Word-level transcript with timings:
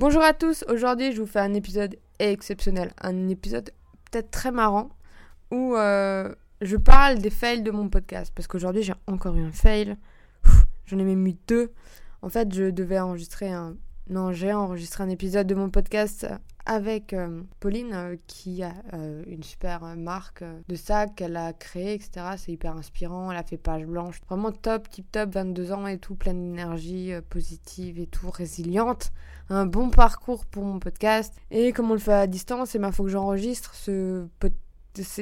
Bonjour 0.00 0.22
à 0.22 0.32
tous, 0.32 0.64
aujourd'hui 0.66 1.12
je 1.12 1.20
vous 1.20 1.26
fais 1.26 1.40
un 1.40 1.52
épisode 1.52 1.94
exceptionnel, 2.20 2.90
un 3.02 3.28
épisode 3.28 3.70
peut-être 4.10 4.30
très 4.30 4.50
marrant 4.50 4.88
où 5.50 5.76
euh, 5.76 6.34
je 6.62 6.78
parle 6.78 7.18
des 7.18 7.28
fails 7.28 7.60
de 7.60 7.70
mon 7.70 7.90
podcast 7.90 8.32
parce 8.34 8.48
qu'aujourd'hui 8.48 8.82
j'ai 8.82 8.94
encore 9.06 9.36
eu 9.36 9.42
un 9.42 9.52
fail, 9.52 9.98
j'en 10.86 10.98
ai 10.98 11.04
même 11.04 11.26
eu 11.26 11.34
deux. 11.46 11.70
En 12.22 12.30
fait 12.30 12.50
je 12.50 12.70
devais 12.70 12.98
enregistrer 12.98 13.52
un... 13.52 13.76
Non 14.10 14.32
j'ai 14.32 14.52
enregistré 14.52 15.04
un 15.04 15.08
épisode 15.08 15.46
de 15.46 15.54
mon 15.54 15.70
podcast 15.70 16.26
avec 16.66 17.12
euh, 17.12 17.42
Pauline 17.60 17.92
euh, 17.94 18.16
qui 18.26 18.60
a 18.64 18.74
euh, 18.92 19.22
une 19.28 19.44
super 19.44 19.84
marque 19.96 20.42
de 20.68 20.74
sac 20.74 21.14
qu'elle 21.14 21.36
a 21.36 21.52
créé, 21.52 21.94
etc. 21.94 22.32
C'est 22.36 22.50
hyper 22.50 22.76
inspirant, 22.76 23.30
elle 23.30 23.38
a 23.38 23.44
fait 23.44 23.56
page 23.56 23.86
blanche. 23.86 24.20
Vraiment 24.28 24.50
top, 24.50 24.90
tip 24.90 25.08
top, 25.12 25.32
22 25.34 25.70
ans 25.70 25.86
et 25.86 25.98
tout, 25.98 26.16
pleine 26.16 26.42
d'énergie 26.42 27.12
positive 27.28 28.00
et 28.00 28.08
tout, 28.08 28.28
résiliente. 28.30 29.12
Un 29.48 29.66
bon 29.66 29.90
parcours 29.90 30.44
pour 30.44 30.64
mon 30.64 30.80
podcast. 30.80 31.32
Et 31.52 31.72
comme 31.72 31.92
on 31.92 31.94
le 31.94 32.00
fait 32.00 32.12
à 32.12 32.26
distance, 32.26 32.74
il 32.74 32.92
faut 32.92 33.04
que 33.04 33.10
j'enregistre 33.10 33.76
ce 33.76 34.26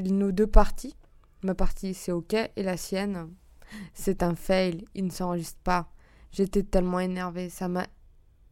nos 0.06 0.32
deux 0.32 0.46
parties. 0.46 0.96
Ma 1.42 1.54
partie 1.54 1.92
c'est 1.92 2.12
ok 2.12 2.32
et 2.32 2.62
la 2.62 2.78
sienne 2.78 3.28
c'est 3.92 4.22
un 4.22 4.34
fail, 4.34 4.86
il 4.94 5.04
ne 5.04 5.10
s'enregistre 5.10 5.60
pas. 5.62 5.90
J'étais 6.32 6.62
tellement 6.62 7.00
énervée, 7.00 7.50
ça 7.50 7.68
m'a 7.68 7.86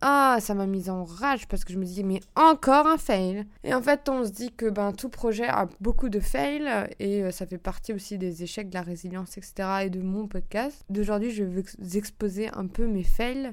ah, 0.02 0.36
ça 0.40 0.54
m'a 0.54 0.66
mise 0.66 0.90
en 0.90 1.04
rage 1.04 1.48
parce 1.48 1.64
que 1.64 1.72
je 1.72 1.78
me 1.78 1.84
disais, 1.84 2.02
mais 2.02 2.20
encore 2.34 2.86
un 2.86 2.98
fail. 2.98 3.46
Et 3.64 3.72
en 3.72 3.80
fait, 3.80 4.08
on 4.08 4.24
se 4.24 4.30
dit 4.30 4.52
que 4.52 4.68
ben, 4.68 4.92
tout 4.92 5.08
projet 5.08 5.46
a 5.46 5.68
beaucoup 5.80 6.10
de 6.10 6.20
fails 6.20 6.68
et 6.98 7.22
euh, 7.22 7.30
ça 7.30 7.46
fait 7.46 7.58
partie 7.58 7.94
aussi 7.94 8.18
des 8.18 8.42
échecs, 8.42 8.68
de 8.68 8.74
la 8.74 8.82
résilience, 8.82 9.38
etc. 9.38 9.84
et 9.84 9.90
de 9.90 10.02
mon 10.02 10.28
podcast. 10.28 10.84
D'aujourd'hui, 10.90 11.30
je 11.30 11.44
vais 11.44 11.62
vous 11.62 11.96
exposer 11.96 12.50
un 12.52 12.66
peu 12.66 12.86
mes 12.86 13.04
fails. 13.04 13.52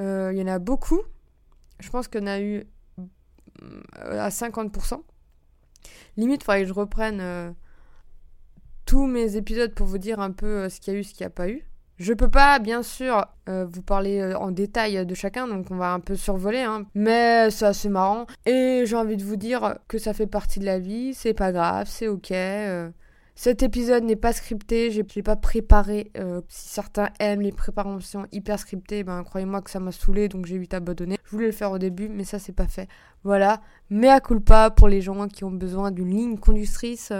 Euh, 0.00 0.30
il 0.32 0.38
y 0.38 0.42
en 0.42 0.46
a 0.46 0.58
beaucoup. 0.58 1.00
Je 1.80 1.88
pense 1.88 2.06
en 2.14 2.26
a 2.26 2.40
eu 2.40 2.64
euh, 2.98 3.80
à 3.96 4.28
50%. 4.28 5.00
Limite, 6.18 6.42
il 6.42 6.44
faudrait 6.44 6.62
que 6.62 6.68
je 6.68 6.74
reprenne 6.74 7.54
tous 8.84 9.06
mes 9.06 9.36
épisodes 9.36 9.72
pour 9.74 9.86
vous 9.86 9.98
dire 9.98 10.20
un 10.20 10.32
peu 10.32 10.68
ce 10.68 10.80
qu'il 10.80 10.92
y 10.92 10.96
a 10.96 11.00
eu, 11.00 11.04
ce 11.04 11.14
qu'il 11.14 11.22
n'y 11.24 11.28
a 11.28 11.30
pas 11.30 11.48
eu. 11.48 11.64
Je 11.98 12.12
peux 12.12 12.28
pas, 12.28 12.60
bien 12.60 12.84
sûr, 12.84 13.26
euh, 13.48 13.66
vous 13.68 13.82
parler 13.82 14.20
euh, 14.20 14.38
en 14.38 14.52
détail 14.52 15.04
de 15.04 15.14
chacun, 15.16 15.48
donc 15.48 15.66
on 15.72 15.76
va 15.76 15.92
un 15.92 15.98
peu 15.98 16.14
survoler, 16.14 16.60
hein. 16.60 16.86
mais 16.94 17.50
c'est 17.50 17.66
assez 17.66 17.88
marrant. 17.88 18.26
Et 18.46 18.84
j'ai 18.86 18.94
envie 18.94 19.16
de 19.16 19.24
vous 19.24 19.34
dire 19.34 19.78
que 19.88 19.98
ça 19.98 20.14
fait 20.14 20.28
partie 20.28 20.60
de 20.60 20.64
la 20.64 20.78
vie, 20.78 21.12
c'est 21.12 21.34
pas 21.34 21.50
grave, 21.50 21.88
c'est 21.90 22.06
ok. 22.06 22.30
Euh. 22.30 22.90
Cet 23.34 23.64
épisode 23.64 24.04
n'est 24.04 24.16
pas 24.16 24.32
scripté, 24.32 24.92
j'ai 24.92 25.22
pas 25.22 25.36
préparé. 25.36 26.10
si 26.48 26.68
certains 26.68 27.08
aiment 27.20 27.40
les 27.40 27.52
préparations 27.52 28.26
hyper 28.32 28.58
scriptées, 28.58 29.04
ben 29.04 29.22
croyez-moi 29.22 29.62
que 29.62 29.70
ça 29.70 29.78
m'a 29.78 29.92
saoulé, 29.92 30.28
donc 30.28 30.46
j'ai 30.46 30.58
vite 30.58 30.74
abandonné. 30.74 31.18
Je 31.24 31.30
voulais 31.30 31.46
le 31.46 31.52
faire 31.52 31.70
au 31.70 31.78
début, 31.78 32.08
mais 32.08 32.24
ça 32.24 32.40
c'est 32.40 32.52
pas 32.52 32.66
fait. 32.66 32.88
Voilà, 33.22 33.60
mais 33.90 34.08
à 34.08 34.18
culpa 34.18 34.70
pour 34.70 34.88
les 34.88 35.00
gens 35.00 35.28
qui 35.28 35.44
ont 35.44 35.52
besoin 35.52 35.92
d'une 35.92 36.10
ligne 36.10 36.36
conductrice 36.36 37.12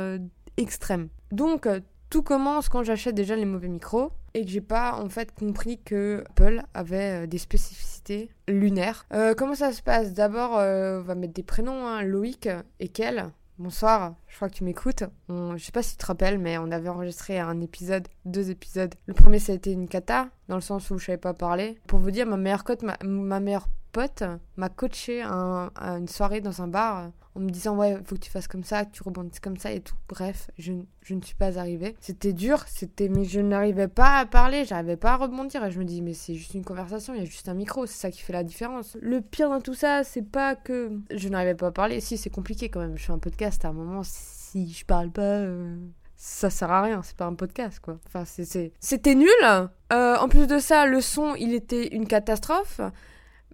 extrême. 0.56 1.08
Donc 1.30 1.68
tout 2.10 2.22
commence 2.22 2.68
quand 2.68 2.82
j'achète 2.82 3.14
déjà 3.14 3.36
les 3.36 3.44
mauvais 3.44 3.68
micros 3.68 4.10
et 4.38 4.44
que 4.44 4.50
j'ai 4.50 4.60
pas 4.60 4.94
en 4.94 5.08
fait 5.08 5.34
compris 5.34 5.78
que 5.78 6.22
Apple 6.30 6.62
avait 6.72 7.24
euh, 7.24 7.26
des 7.26 7.38
spécificités 7.38 8.30
lunaires. 8.46 9.06
Euh, 9.12 9.34
comment 9.34 9.54
ça 9.54 9.72
se 9.72 9.82
passe? 9.82 10.14
D'abord, 10.14 10.58
euh, 10.58 11.00
on 11.00 11.02
va 11.02 11.14
mettre 11.14 11.34
des 11.34 11.42
prénoms, 11.42 11.86
hein, 11.86 12.02
Loïc 12.02 12.48
et 12.78 12.88
Kel. 12.88 13.30
Bonsoir, 13.58 14.14
je 14.28 14.36
crois 14.36 14.48
que 14.48 14.54
tu 14.54 14.62
m'écoutes. 14.62 15.02
Je 15.28 15.56
sais 15.58 15.72
pas 15.72 15.82
si 15.82 15.92
tu 15.92 15.96
te 15.96 16.06
rappelles, 16.06 16.38
mais 16.38 16.58
on 16.58 16.70
avait 16.70 16.88
enregistré 16.88 17.40
un 17.40 17.60
épisode, 17.60 18.06
deux 18.24 18.50
épisodes. 18.50 18.94
Le 19.06 19.14
premier, 19.14 19.40
ça 19.40 19.50
a 19.50 19.56
été 19.56 19.72
une 19.72 19.88
cata, 19.88 20.28
dans 20.46 20.54
le 20.54 20.60
sens 20.60 20.88
où 20.90 20.98
je 20.98 21.06
savais 21.06 21.18
pas 21.18 21.34
parler. 21.34 21.76
Pour 21.88 21.98
vous 21.98 22.12
dire, 22.12 22.24
ma 22.24 22.36
meilleure 22.36 22.62
cote, 22.62 22.84
ma, 22.84 22.96
ma 23.02 23.40
meilleure 23.40 23.68
pote 23.90 24.22
m'a 24.56 24.68
coaché 24.68 25.22
à, 25.22 25.70
une 25.80 26.06
soirée 26.06 26.40
dans 26.40 26.62
un 26.62 26.68
bar 26.68 27.10
en 27.38 27.40
me 27.40 27.50
disant 27.50 27.76
ouais 27.76 27.96
faut 28.04 28.16
que 28.16 28.20
tu 28.20 28.30
fasses 28.30 28.48
comme 28.48 28.64
ça 28.64 28.84
que 28.84 28.92
tu 28.92 29.02
rebondisses 29.02 29.40
comme 29.40 29.56
ça 29.56 29.70
et 29.72 29.80
tout 29.80 29.94
bref 30.08 30.50
je, 30.58 30.72
je 31.02 31.14
ne 31.14 31.22
suis 31.22 31.34
pas 31.34 31.58
arrivée 31.58 31.94
c'était 32.00 32.32
dur 32.32 32.64
c'était 32.66 33.08
mais 33.08 33.24
je 33.24 33.40
n'arrivais 33.40 33.88
pas 33.88 34.18
à 34.18 34.26
parler 34.26 34.64
j'arrivais 34.64 34.96
pas 34.96 35.12
à 35.12 35.16
rebondir 35.16 35.64
et 35.64 35.70
je 35.70 35.78
me 35.78 35.84
dis 35.84 36.02
mais 36.02 36.14
c'est 36.14 36.34
juste 36.34 36.54
une 36.54 36.64
conversation 36.64 37.14
il 37.14 37.20
y 37.20 37.22
a 37.22 37.26
juste 37.26 37.48
un 37.48 37.54
micro 37.54 37.86
c'est 37.86 37.98
ça 37.98 38.10
qui 38.10 38.20
fait 38.20 38.32
la 38.32 38.42
différence 38.42 38.96
le 39.00 39.20
pire 39.20 39.48
dans 39.48 39.60
tout 39.60 39.74
ça 39.74 40.04
c'est 40.04 40.28
pas 40.28 40.56
que 40.56 40.90
je 41.10 41.28
n'arrivais 41.28 41.54
pas 41.54 41.68
à 41.68 41.72
parler 41.72 42.00
si 42.00 42.18
c'est 42.18 42.30
compliqué 42.30 42.68
quand 42.68 42.80
même 42.80 42.98
je 42.98 43.04
fais 43.04 43.12
un 43.12 43.18
podcast 43.18 43.64
à 43.64 43.68
un 43.68 43.72
moment 43.72 44.02
si 44.02 44.72
je 44.72 44.84
parle 44.84 45.10
pas 45.10 45.22
euh, 45.22 45.76
ça 46.20 46.50
sert 46.50 46.70
à 46.72 46.82
rien, 46.82 47.00
c'est 47.04 47.16
pas 47.16 47.26
un 47.26 47.34
podcast 47.34 47.78
quoi. 47.78 47.96
Enfin, 48.08 48.24
c'était 48.26 49.14
nul. 49.14 49.28
Euh, 49.44 50.16
en 50.16 50.28
plus 50.28 50.48
de 50.48 50.58
ça, 50.58 50.84
le 50.84 51.00
son, 51.00 51.36
il 51.36 51.54
était 51.54 51.94
une 51.94 52.08
catastrophe. 52.08 52.80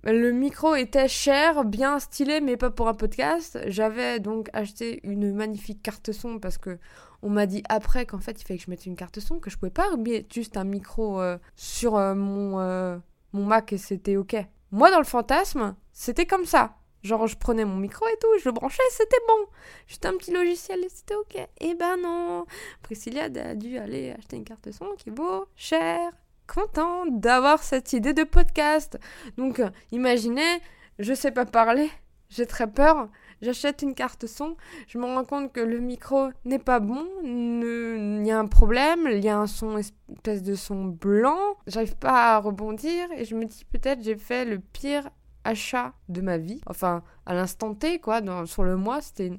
Le 0.07 0.33
micro 0.33 0.75
était 0.75 1.09
cher, 1.09 1.65
bien 1.65 1.99
stylé, 1.99 2.43
mais 2.43 2.59
pas 2.59 2.69
pour 2.69 2.89
un 2.89 2.95
podcast. 2.95 3.59
J'avais 3.69 4.21
donc 4.21 4.51
acheté 4.53 5.01
une 5.03 5.33
magnifique 5.33 5.83
carte 5.83 6.13
son 6.13 6.39
parce 6.39 6.59
que 6.59 6.79
on 7.23 7.31
m'a 7.31 7.47
dit 7.47 7.63
après 7.71 8.05
qu'en 8.05 8.19
fait 8.19 8.39
il 8.39 8.45
fallait 8.45 8.59
que 8.59 8.67
je 8.67 8.71
mette 8.71 8.85
une 8.85 8.97
carte 8.97 9.19
son, 9.19 9.41
que 9.41 9.49
je 9.49 9.57
pouvais 9.57 9.71
pas 9.71 9.97
mettre 9.97 10.35
juste 10.35 10.59
un 10.59 10.65
micro 10.65 11.23
euh, 11.23 11.39
sur 11.57 11.97
euh, 11.97 12.15
mon, 12.15 12.61
euh, 12.61 12.99
mon 13.33 13.47
Mac 13.47 13.73
et 13.73 13.79
c'était 13.79 14.19
ok. 14.19 14.37
Moi 14.73 14.91
dans 14.91 14.99
le 14.99 15.05
fantasme, 15.05 15.75
c'était 15.95 16.27
comme 16.27 16.45
ça. 16.45 16.77
Genre 17.03 17.27
je 17.27 17.39
prenais 17.39 17.65
mon 17.65 17.77
micro 17.77 18.07
et 18.07 18.19
tout, 18.21 18.39
je 18.41 18.45
le 18.45 18.53
branchais, 18.53 18.83
c'était 18.91 19.17
bon. 19.27 19.47
Juste 19.87 20.05
un 20.05 20.19
petit 20.19 20.33
logiciel 20.33 20.85
et 20.85 20.89
c'était 20.91 21.15
ok. 21.15 21.49
Eh 21.61 21.75
ben 21.77 21.97
non, 21.97 22.45
Priscilla 22.83 23.25
a 23.25 23.55
dû 23.55 23.79
aller 23.79 24.11
acheter 24.11 24.37
une 24.37 24.45
carte 24.45 24.71
son 24.71 24.91
qui 24.99 25.09
vaut 25.09 25.47
cher 25.57 26.13
content 26.47 27.07
d'avoir 27.07 27.63
cette 27.63 27.93
idée 27.93 28.13
de 28.13 28.25
podcast. 28.25 28.99
Donc, 29.37 29.61
imaginez, 29.93 30.61
je 30.99 31.15
sais 31.15 31.31
pas 31.31 31.45
parler, 31.45 31.91
j'ai 32.29 32.47
très 32.47 32.67
peur, 32.67 33.09
j'achète 33.43 33.83
une 33.83 33.95
carte 33.95 34.27
son, 34.27 34.57
je 34.87 34.99
me 34.99 35.05
rends 35.05 35.25
compte 35.25 35.53
que 35.53 35.61
le 35.61 35.79
micro 35.79 36.29
n'est 36.45 36.59
pas 36.59 36.81
bon, 36.81 37.07
il 37.23 38.27
y 38.27 38.31
a 38.31 38.39
un 38.39 38.47
problème, 38.47 39.09
il 39.11 39.25
y 39.25 39.29
a 39.29 39.39
un 39.39 39.47
son, 39.47 39.79
espèce 39.79 40.43
de 40.43 40.55
son 40.55 40.85
blanc, 40.85 41.57
j'arrive 41.67 41.97
pas 41.97 42.35
à 42.35 42.39
rebondir 42.39 43.09
et 43.17 43.25
je 43.25 43.35
me 43.35 43.45
dis 43.45 43.65
peut-être 43.65 44.03
j'ai 44.03 44.17
fait 44.17 44.45
le 44.45 44.59
pire 44.59 45.11
achat 45.45 45.93
de 46.09 46.21
ma 46.21 46.39
vie. 46.39 46.61
Enfin, 46.67 47.03
à 47.27 47.35
l'instant 47.35 47.75
T, 47.75 47.99
quoi, 48.01 48.21
sur 48.47 48.65
le 48.65 48.77
mois, 48.77 49.01
c'était 49.01 49.33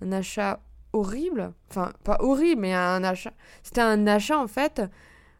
un 0.00 0.12
achat 0.12 0.60
horrible. 0.92 1.52
Enfin, 1.70 1.92
pas 2.04 2.16
horrible, 2.20 2.62
mais 2.62 2.74
un 2.74 3.04
achat. 3.04 3.32
C'était 3.62 3.80
un 3.80 4.06
achat 4.06 4.38
en 4.38 4.46
fait 4.46 4.82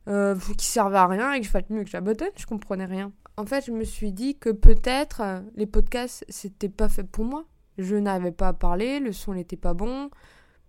euh, 0.09 0.35
qui 0.57 0.67
servait 0.67 0.97
à 0.97 1.07
rien 1.07 1.33
et 1.33 1.41
que 1.41 1.47
je 1.47 1.51
fasse 1.51 1.69
mieux 1.69 1.85
que 1.85 1.91
j'abandonne, 1.91 2.31
je 2.37 2.47
comprenais 2.47 2.87
rien. 2.87 3.13
En 3.37 3.45
fait, 3.45 3.67
je 3.67 3.73
me 3.73 3.85
suis 3.85 4.13
dit 4.13 4.39
que 4.39 4.51
peut-être 4.51 5.21
euh, 5.21 5.41
les 5.55 5.67
podcasts, 5.67 6.25
c'était 6.29 6.69
pas 6.69 6.89
fait 6.89 7.05
pour 7.05 7.25
moi. 7.25 7.45
Je 7.77 7.95
n'arrivais 7.95 8.33
pas 8.33 8.49
à 8.49 8.53
parler, 8.53 9.01
le 9.01 9.13
son 9.13 9.35
n'était 9.35 9.57
pas 9.57 9.75
bon, 9.75 10.11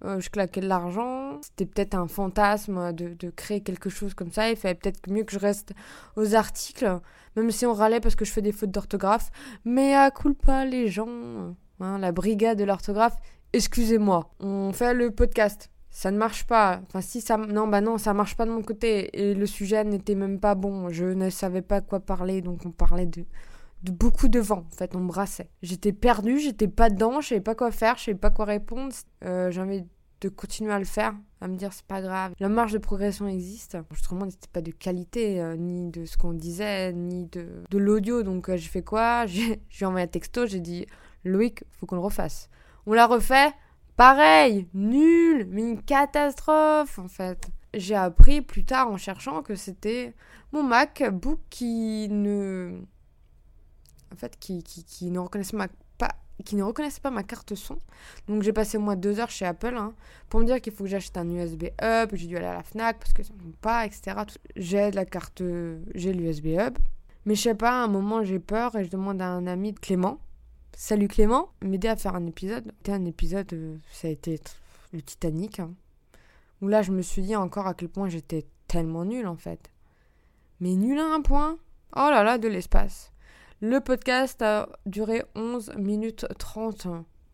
euh, 0.03 0.19
je 0.19 0.29
claquais 0.29 0.61
de 0.61 0.67
l'argent. 0.67 1.39
C'était 1.41 1.65
peut-être 1.65 1.95
un 1.95 2.07
fantasme 2.07 2.93
de, 2.93 3.13
de, 3.13 3.29
créer 3.29 3.61
quelque 3.61 3.89
chose 3.89 4.13
comme 4.13 4.31
ça. 4.31 4.49
Il 4.49 4.57
fallait 4.57 4.75
peut-être 4.75 5.09
mieux 5.09 5.23
que 5.23 5.31
je 5.31 5.39
reste 5.39 5.73
aux 6.15 6.35
articles, 6.35 6.99
même 7.35 7.49
si 7.49 7.65
on 7.65 7.73
râlait 7.73 7.99
parce 7.99 8.15
que 8.15 8.25
je 8.25 8.31
fais 8.31 8.41
des 8.41 8.51
fautes 8.51 8.71
d'orthographe. 8.71 9.31
Mais 9.65 9.95
à 9.95 10.11
pas 10.45 10.65
les 10.65 10.89
gens, 10.89 11.55
hein, 11.79 11.97
la 11.97 12.11
brigade 12.11 12.59
de 12.59 12.65
l'orthographe, 12.65 13.17
excusez-moi, 13.53 14.29
on 14.39 14.73
fait 14.73 14.93
le 14.93 15.11
podcast 15.11 15.71
ça 15.89 16.11
ne 16.11 16.17
marche 16.17 16.45
pas. 16.45 16.81
Enfin, 16.87 17.01
si 17.01 17.21
ça. 17.21 17.37
Non, 17.37 17.67
bah 17.67 17.81
non, 17.81 17.97
ça 17.97 18.13
marche 18.13 18.35
pas 18.35 18.45
de 18.45 18.51
mon 18.51 18.61
côté. 18.61 19.09
Et 19.19 19.33
le 19.33 19.45
sujet 19.45 19.83
n'était 19.83 20.15
même 20.15 20.39
pas 20.39 20.55
bon. 20.55 20.89
Je 20.89 21.05
ne 21.05 21.29
savais 21.29 21.61
pas 21.61 21.81
quoi 21.81 21.99
parler, 21.99 22.41
donc 22.41 22.61
on 22.65 22.71
parlait 22.71 23.05
de, 23.07 23.25
de 23.83 23.91
beaucoup 23.91 24.27
de 24.27 24.39
vent. 24.39 24.65
En 24.71 24.75
fait, 24.75 24.95
on 24.95 25.01
brassait. 25.01 25.49
J'étais 25.61 25.93
perdue, 25.93 26.39
j'étais 26.39 26.67
pas 26.67 26.89
dedans, 26.89 27.21
je 27.21 27.29
savais 27.29 27.41
pas 27.41 27.55
quoi 27.55 27.71
faire, 27.71 27.97
je 27.97 28.05
savais 28.05 28.17
pas 28.17 28.29
quoi 28.29 28.45
répondre. 28.45 28.93
Euh, 29.25 29.51
envie 29.57 29.83
de 30.21 30.29
continuer 30.29 30.73
à 30.73 30.79
le 30.79 30.85
faire, 30.85 31.15
à 31.39 31.47
me 31.47 31.55
dire 31.55 31.71
c'est 31.71 31.85
pas 31.85 32.01
grave. 32.01 32.33
La 32.39 32.49
marge 32.49 32.73
de 32.73 32.77
progression 32.77 33.27
existe. 33.27 33.77
Autrement, 33.91 34.25
n'était 34.25 34.49
pas 34.51 34.61
de 34.61 34.71
qualité, 34.71 35.41
euh, 35.41 35.55
ni 35.55 35.89
de 35.89 36.05
ce 36.05 36.17
qu'on 36.17 36.33
disait, 36.33 36.93
ni 36.93 37.25
de, 37.25 37.63
de 37.69 37.77
l'audio. 37.77 38.21
Donc, 38.21 38.49
euh, 38.49 38.57
j'ai 38.57 38.69
fait 38.69 38.83
quoi? 38.83 39.25
J'ai 39.69 39.85
envoyé 39.85 40.03
un 40.03 40.07
texto, 40.07 40.45
j'ai 40.45 40.59
dit 40.59 40.85
Loïc, 41.23 41.63
faut 41.71 41.85
qu'on 41.85 41.95
le 41.95 42.01
refasse. 42.01 42.49
On 42.85 42.93
l'a 42.93 43.07
refait 43.07 43.53
Pareil, 43.99 44.65
nul, 44.73 45.45
mais 45.49 45.61
une 45.61 45.81
catastrophe 45.81 46.99
en 46.99 47.09
fait. 47.09 47.49
J'ai 47.73 47.95
appris 47.95 48.39
plus 48.39 48.63
tard 48.63 48.89
en 48.89 48.95
cherchant 48.95 49.43
que 49.43 49.55
c'était 49.55 50.13
mon 50.53 50.63
MacBook 50.63 51.41
qui 51.49 52.07
ne. 52.09 52.79
En 54.13 54.15
fait, 54.15 54.39
qui, 54.39 54.63
qui, 54.63 55.11
ne 55.11 55.19
reconnaissait 55.19 55.57
pas 55.97 56.07
qui 56.45 56.55
ne 56.55 56.63
reconnaissait 56.63 57.01
pas 57.01 57.11
ma 57.11 57.23
carte 57.23 57.55
son. 57.55 57.77
Donc 58.29 58.41
j'ai 58.41 58.53
passé 58.53 58.77
au 58.77 58.79
moins 58.79 58.95
deux 58.95 59.19
heures 59.19 59.31
chez 59.31 59.45
Apple 59.45 59.75
hein, 59.75 59.93
pour 60.29 60.39
me 60.39 60.45
dire 60.45 60.61
qu'il 60.61 60.71
faut 60.71 60.85
que 60.85 60.89
j'achète 60.89 61.17
un 61.17 61.29
USB 61.29 61.65
Hub. 61.81 62.11
J'ai 62.13 62.27
dû 62.27 62.37
aller 62.37 62.45
à 62.45 62.53
la 62.53 62.63
Fnac 62.63 62.99
parce 62.99 63.11
que 63.11 63.21
ça 63.21 63.33
ne 63.33 63.51
pas, 63.51 63.85
etc. 63.85 64.15
J'ai 64.55 64.91
la 64.91 65.03
carte, 65.03 65.43
j'ai 65.93 66.13
l'USB 66.13 66.45
Hub. 66.57 66.77
Mais 67.25 67.35
je 67.35 67.41
sais 67.41 67.53
pas, 67.53 67.71
à 67.71 67.83
un 67.83 67.89
moment 67.89 68.23
j'ai 68.23 68.39
peur 68.39 68.77
et 68.77 68.85
je 68.85 68.89
demande 68.89 69.21
à 69.21 69.27
un 69.27 69.45
ami 69.45 69.73
de 69.73 69.79
Clément 69.79 70.21
Salut 70.81 71.09
Clément, 71.09 71.49
m'aider 71.61 71.89
à 71.89 71.97
faire 71.97 72.15
un 72.15 72.25
épisode. 72.25 72.71
C'était 72.77 72.93
un 72.93 73.03
épisode, 73.03 73.51
euh, 73.51 73.75
ça 73.91 74.07
a 74.07 74.11
été 74.11 74.39
le 74.93 75.01
Titanic. 75.01 75.59
Hein. 75.59 75.73
où 76.61 76.69
là, 76.69 76.83
je 76.83 76.93
me 76.93 77.01
suis 77.01 77.21
dit 77.21 77.35
encore 77.35 77.67
à 77.67 77.73
quel 77.73 77.89
point 77.89 78.07
j'étais 78.07 78.45
tellement 78.65 79.03
nulle 79.03 79.27
en 79.27 79.35
fait. 79.35 79.71
Mais 80.61 80.75
nulle 80.75 80.99
à 80.99 81.13
un 81.13 81.21
point. 81.21 81.57
Oh 81.97 82.07
là 82.09 82.23
là, 82.23 82.37
de 82.37 82.47
l'espace. 82.47 83.11
Le 83.59 83.81
podcast 83.81 84.41
a 84.41 84.69
duré 84.85 85.21
11 85.35 85.73
minutes 85.75 86.25
30. 86.37 86.87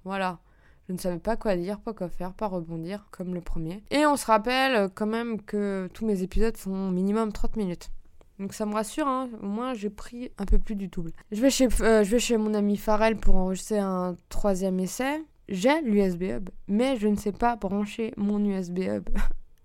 Voilà. 0.06 0.40
Je 0.88 0.94
ne 0.94 0.98
savais 0.98 1.20
pas 1.20 1.38
quoi 1.38 1.56
dire, 1.56 1.80
pas 1.80 1.94
quoi 1.94 2.10
faire, 2.10 2.34
pas 2.34 2.48
rebondir 2.48 3.06
comme 3.12 3.36
le 3.36 3.42
premier. 3.42 3.84
Et 3.92 4.08
on 4.08 4.16
se 4.16 4.26
rappelle 4.26 4.90
quand 4.96 5.06
même 5.06 5.40
que 5.40 5.88
tous 5.94 6.08
mes 6.08 6.24
épisodes 6.24 6.58
font 6.58 6.90
minimum 6.90 7.32
30 7.32 7.58
minutes. 7.58 7.92
Donc 8.40 8.54
ça 8.54 8.66
me 8.66 8.74
rassure, 8.74 9.08
hein. 9.08 9.30
au 9.42 9.46
moins 9.46 9.74
j'ai 9.74 9.90
pris 9.90 10.32
un 10.38 10.46
peu 10.46 10.60
plus 10.60 10.76
du 10.76 10.88
double. 10.88 11.12
Je 11.32 11.42
vais 11.42 11.50
chez, 11.50 11.68
euh, 11.82 12.04
je 12.04 12.12
vais 12.12 12.20
chez 12.20 12.38
mon 12.38 12.54
ami 12.54 12.76
Farrell 12.76 13.16
pour 13.16 13.36
enregistrer 13.36 13.80
un 13.80 14.18
troisième 14.30 14.80
essai. 14.80 15.24
J'ai 15.48 15.82
l'USB 15.82 16.24
Hub, 16.24 16.50
mais 16.68 16.98
je 16.98 17.08
ne 17.08 17.16
sais 17.16 17.32
pas 17.32 17.56
brancher 17.56 18.14
mon 18.18 18.44
USB 18.44 18.80
Hub. 18.80 19.10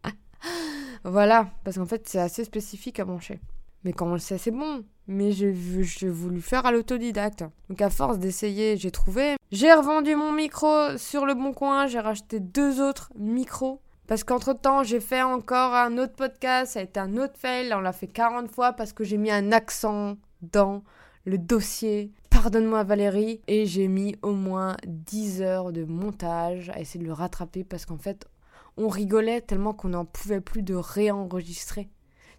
voilà, 1.05 1.49
parce 1.65 1.79
qu'en 1.79 1.87
fait 1.87 2.09
c'est 2.09 2.21
assez 2.21 2.45
spécifique 2.45 3.01
à 3.01 3.05
brancher. 3.05 3.41
Mais 3.85 3.93
quand 3.93 4.09
on 4.09 4.13
le 4.13 4.19
sait, 4.19 4.39
c'est 4.39 4.51
bon. 4.51 4.85
Mais 5.07 5.33
j'ai 5.33 5.51
voulu 5.51 6.41
faire 6.41 6.67
à 6.67 6.73
l'autodidacte. 6.73 7.45
Donc 7.69 7.81
à 7.81 7.91
force 7.91 8.19
d'essayer, 8.19 8.77
j'ai 8.77 8.91
trouvé. 8.91 9.37
J'ai 9.51 9.73
revendu 9.73 10.15
mon 10.15 10.33
micro 10.33 10.97
sur 10.97 11.27
le 11.27 11.35
bon 11.35 11.53
coin, 11.53 11.87
j'ai 11.87 11.99
racheté 11.99 12.39
deux 12.39 12.81
autres 12.81 13.11
micros. 13.17 13.81
Parce 14.11 14.25
qu'entre-temps, 14.25 14.83
j'ai 14.83 14.99
fait 14.99 15.23
encore 15.23 15.73
un 15.73 15.97
autre 15.97 16.15
podcast, 16.15 16.73
ça 16.73 16.81
a 16.81 16.83
été 16.83 16.99
un 16.99 17.17
autre 17.17 17.35
fail, 17.37 17.73
on 17.73 17.79
l'a 17.79 17.93
fait 17.93 18.09
40 18.09 18.51
fois 18.51 18.73
parce 18.73 18.93
que 18.93 19.05
j'ai 19.05 19.17
mis 19.17 19.31
un 19.31 19.53
accent 19.53 20.17
dans 20.43 20.83
le 21.27 21.39
dossier. 21.39 22.11
Pardonne-moi 22.29 22.83
Valérie. 22.83 23.41
Et 23.47 23.67
j'ai 23.67 23.87
mis 23.87 24.17
au 24.23 24.33
moins 24.33 24.77
10 24.85 25.43
heures 25.43 25.71
de 25.71 25.85
montage 25.85 26.71
à 26.71 26.81
essayer 26.81 26.99
de 26.99 27.07
le 27.07 27.13
rattraper 27.13 27.63
parce 27.63 27.87
qu'en 27.87 27.99
fait, 27.99 28.27
on 28.77 28.89
rigolait 28.89 29.43
tellement 29.43 29.75
qu'on 29.75 29.91
n'en 29.91 30.07
pouvait 30.07 30.41
plus 30.41 30.63
de 30.63 30.75
réenregistrer. 30.75 31.89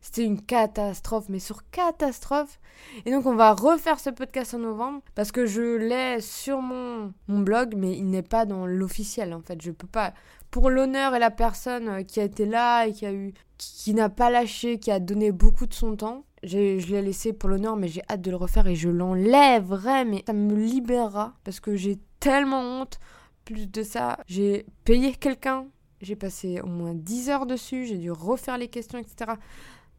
C'était 0.01 0.25
une 0.25 0.41
catastrophe, 0.41 1.29
mais 1.29 1.37
sur 1.39 1.69
catastrophe. 1.69 2.59
Et 3.05 3.11
donc 3.11 3.27
on 3.27 3.35
va 3.35 3.53
refaire 3.53 3.99
ce 3.99 4.09
podcast 4.09 4.55
en 4.55 4.59
novembre 4.59 5.01
parce 5.13 5.31
que 5.31 5.45
je 5.45 5.77
l'ai 5.77 6.19
sur 6.21 6.59
mon, 6.59 7.13
blog, 7.27 7.75
mais 7.77 7.95
il 7.95 8.09
n'est 8.09 8.23
pas 8.23 8.45
dans 8.45 8.65
l'officiel 8.65 9.33
en 9.33 9.41
fait. 9.41 9.61
Je 9.61 9.71
peux 9.71 9.87
pas. 9.87 10.13
Pour 10.51 10.69
l'honneur 10.69 11.15
et 11.15 11.19
la 11.19 11.31
personne 11.31 11.87
euh, 11.87 12.03
qui 12.03 12.19
a 12.19 12.23
été 12.23 12.45
là 12.45 12.85
et 12.85 12.93
qui 12.93 13.05
a 13.05 13.13
eu, 13.13 13.33
qui, 13.57 13.93
n'a 13.93 14.09
pas 14.09 14.29
lâché, 14.29 14.79
qui 14.79 14.91
a 14.91 14.99
donné 14.99 15.31
beaucoup 15.31 15.65
de 15.65 15.73
son 15.73 15.95
temps, 15.95 16.25
je 16.43 16.57
l'ai 16.57 17.01
laissé 17.01 17.33
pour 17.33 17.49
l'honneur, 17.49 17.77
mais 17.77 17.87
j'ai 17.87 18.01
hâte 18.09 18.21
de 18.21 18.31
le 18.31 18.35
refaire 18.35 18.67
et 18.67 18.75
je 18.75 18.89
l'enlèverai, 18.89 20.05
mais 20.05 20.23
ça 20.25 20.33
me 20.33 20.55
libérera 20.55 21.33
parce 21.43 21.59
que 21.59 21.75
j'ai 21.75 21.99
tellement 22.19 22.61
honte. 22.61 22.99
Plus 23.45 23.69
de 23.69 23.83
ça, 23.83 24.17
j'ai 24.27 24.65
payé 24.83 25.13
quelqu'un, 25.13 25.67
j'ai 26.01 26.15
passé 26.15 26.61
au 26.61 26.67
moins 26.67 26.93
10 26.93 27.29
heures 27.29 27.45
dessus, 27.45 27.85
j'ai 27.85 27.97
dû 27.97 28.11
refaire 28.11 28.57
les 28.57 28.67
questions, 28.67 28.99
etc. 28.99 29.33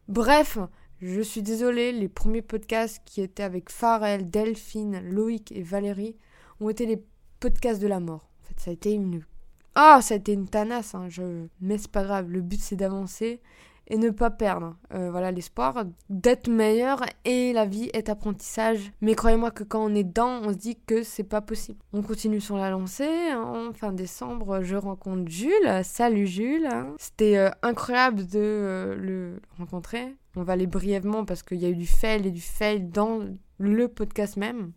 Bref, 0.08 0.58
je 1.00 1.20
suis 1.20 1.42
désolée, 1.42 1.92
les 1.92 2.08
premiers 2.08 2.42
podcasts 2.42 3.02
qui 3.04 3.20
étaient 3.20 3.42
avec 3.42 3.70
Pharrell, 3.70 4.30
Delphine, 4.30 5.00
Loïc 5.10 5.50
et 5.52 5.62
Valérie 5.62 6.16
ont 6.60 6.68
été 6.68 6.86
les 6.86 7.02
podcasts 7.40 7.82
de 7.82 7.88
la 7.88 7.98
mort. 7.98 8.30
En 8.40 8.44
fait, 8.46 8.60
ça 8.60 8.70
a 8.70 8.74
été 8.74 8.92
une. 8.92 9.24
Ah, 9.74 10.00
ça 10.02 10.14
a 10.14 10.16
été 10.18 10.32
une 10.32 10.48
tanasse, 10.48 10.94
hein, 10.94 11.06
je... 11.08 11.46
mais 11.60 11.78
c'est 11.78 11.90
pas 11.90 12.02
grave. 12.02 12.30
Le 12.30 12.40
but 12.40 12.60
c'est 12.60 12.76
d'avancer 12.76 13.40
et 13.88 13.98
ne 13.98 14.10
pas 14.10 14.30
perdre. 14.30 14.76
Euh, 14.94 15.10
voilà 15.10 15.30
l'espoir 15.30 15.84
d'être 16.08 16.48
meilleur 16.48 17.02
et 17.24 17.52
la 17.52 17.66
vie 17.66 17.90
est 17.92 18.08
apprentissage. 18.08 18.92
Mais 19.00 19.14
croyez-moi 19.14 19.50
que 19.50 19.64
quand 19.64 19.84
on 19.84 19.94
est 19.94 20.04
dedans, 20.04 20.40
on 20.42 20.50
se 20.50 20.56
dit 20.56 20.78
que 20.86 21.02
c'est 21.02 21.24
pas 21.24 21.40
possible. 21.40 21.78
On 21.92 22.02
continue 22.02 22.40
sur 22.40 22.56
la 22.56 22.70
lancée. 22.70 23.34
En 23.34 23.72
fin 23.72 23.92
décembre, 23.92 24.62
je 24.62 24.76
rencontre 24.76 25.30
Jules. 25.30 25.82
Salut 25.84 26.26
Jules. 26.26 26.68
C'était 26.98 27.36
euh, 27.36 27.50
incroyable 27.62 28.26
de 28.26 28.38
euh, 28.38 28.94
le 28.94 29.40
rencontrer. 29.58 30.16
On 30.36 30.42
va 30.42 30.54
aller 30.54 30.66
brièvement 30.66 31.24
parce 31.24 31.42
qu'il 31.42 31.58
y 31.58 31.66
a 31.66 31.68
eu 31.68 31.76
du 31.76 31.86
fail 31.86 32.26
et 32.26 32.30
du 32.30 32.40
fail 32.40 32.80
dans 32.80 33.20
le 33.58 33.88
podcast 33.88 34.36
même. 34.36 34.72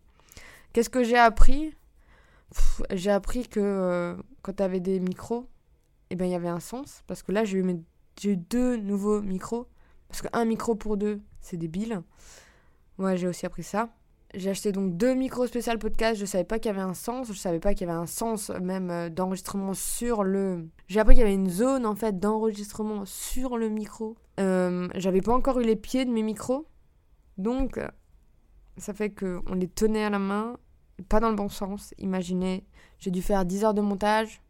Qu'est-ce 0.73 0.89
que 0.89 1.03
j'ai 1.03 1.17
appris? 1.17 1.73
J'ai 2.91 3.11
appris 3.11 3.47
que 3.47 4.15
quand 4.41 4.53
tu 4.53 4.63
avais 4.63 4.79
des 4.79 4.99
micros, 4.99 5.47
eh 6.09 6.15
ben, 6.15 6.25
il 6.25 6.31
y 6.31 6.35
avait 6.35 6.49
un 6.49 6.59
sens. 6.59 7.03
Parce 7.07 7.23
que 7.23 7.31
là, 7.31 7.43
j'ai 7.43 7.57
eu 7.57 7.63
mes 7.63 7.79
eu 8.23 8.37
deux 8.37 8.77
nouveaux 8.77 9.21
micros. 9.21 9.67
Parce 10.07 10.21
qu'un 10.21 10.45
micro 10.45 10.75
pour 10.75 10.97
deux, 10.97 11.21
c'est 11.41 11.57
débile. 11.57 12.01
Ouais, 12.97 13.17
j'ai 13.17 13.27
aussi 13.27 13.45
appris 13.45 13.63
ça. 13.63 13.89
J'ai 14.33 14.49
acheté 14.49 14.71
donc 14.71 14.97
deux 14.97 15.13
micros 15.13 15.47
spécial 15.47 15.79
podcast. 15.79 16.19
Je 16.19 16.25
savais 16.25 16.43
pas 16.43 16.59
qu'il 16.59 16.71
y 16.71 16.73
avait 16.73 16.81
un 16.81 16.93
sens. 16.93 17.27
Je 17.27 17.37
savais 17.37 17.59
pas 17.59 17.73
qu'il 17.73 17.87
y 17.87 17.89
avait 17.89 17.99
un 17.99 18.05
sens 18.05 18.49
même 18.61 18.89
euh, 18.89 19.09
d'enregistrement 19.09 19.73
sur 19.73 20.23
le. 20.23 20.67
J'ai 20.87 20.99
appris 20.99 21.15
qu'il 21.15 21.21
y 21.21 21.25
avait 21.25 21.33
une 21.33 21.49
zone 21.49 21.85
en 21.85 21.95
fait 21.95 22.19
d'enregistrement 22.19 23.05
sur 23.05 23.57
le 23.57 23.69
micro. 23.69 24.15
Euh, 24.39 24.87
J'avais 24.95 25.21
pas 25.21 25.33
encore 25.33 25.59
eu 25.59 25.63
les 25.63 25.75
pieds 25.75 26.05
de 26.05 26.11
mes 26.11 26.23
micros. 26.23 26.67
Donc, 27.37 27.79
ça 28.77 28.93
fait 28.93 29.09
qu'on 29.09 29.53
les 29.53 29.67
tenait 29.67 30.03
à 30.05 30.09
la 30.09 30.19
main. 30.19 30.57
Pas 31.09 31.19
dans 31.19 31.29
le 31.29 31.35
bon 31.35 31.49
sens. 31.49 31.93
Imaginez, 31.97 32.65
j'ai 32.99 33.11
dû 33.11 33.21
faire 33.21 33.45
10 33.45 33.65
heures 33.65 33.73
de 33.73 33.81
montage 33.81 34.41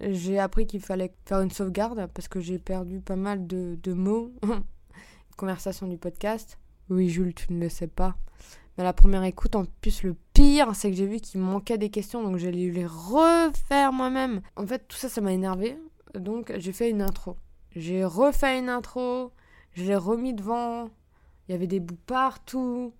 j'ai 0.00 0.38
appris 0.38 0.66
qu'il 0.66 0.80
fallait 0.80 1.12
faire 1.26 1.40
une 1.40 1.50
sauvegarde 1.50 2.08
parce 2.14 2.28
que 2.28 2.40
j'ai 2.40 2.58
perdu 2.58 3.00
pas 3.00 3.16
mal 3.16 3.46
de, 3.46 3.92
mots. 3.92 4.32
Conversation 5.36 5.86
du 5.86 5.98
podcast. 5.98 6.58
Oui, 6.90 7.08
Jules, 7.08 7.34
tu 7.34 7.52
ne 7.52 7.60
le 7.60 7.68
sais 7.68 7.86
pas. 7.86 8.16
Mais 8.76 8.84
la 8.84 8.92
première 8.92 9.24
écoute, 9.24 9.56
en 9.56 9.64
plus, 9.80 10.02
le 10.02 10.16
pire, 10.34 10.74
c'est 10.74 10.90
que 10.90 10.96
j'ai 10.96 11.06
vu 11.06 11.18
qu'il 11.18 11.40
manquait 11.40 11.78
des 11.78 11.90
questions, 11.90 12.22
donc 12.22 12.36
dû 12.36 12.50
les 12.50 12.86
refaire 12.86 13.92
moi-même. 13.92 14.40
En 14.56 14.66
fait, 14.66 14.86
tout 14.86 14.96
ça, 14.96 15.08
ça 15.08 15.20
m'a 15.20 15.32
énervé. 15.32 15.76
Donc, 16.14 16.52
j'ai 16.58 16.72
fait 16.72 16.90
une 16.90 17.02
intro. 17.02 17.36
J'ai 17.74 18.04
refait 18.04 18.58
une 18.58 18.68
intro, 18.68 19.32
je 19.72 19.84
l'ai 19.84 19.96
remis 19.96 20.34
devant. 20.34 20.90
Il 21.48 21.52
y 21.52 21.54
avait 21.54 21.66
des 21.66 21.80
bouts 21.80 21.98
partout. 22.06 22.92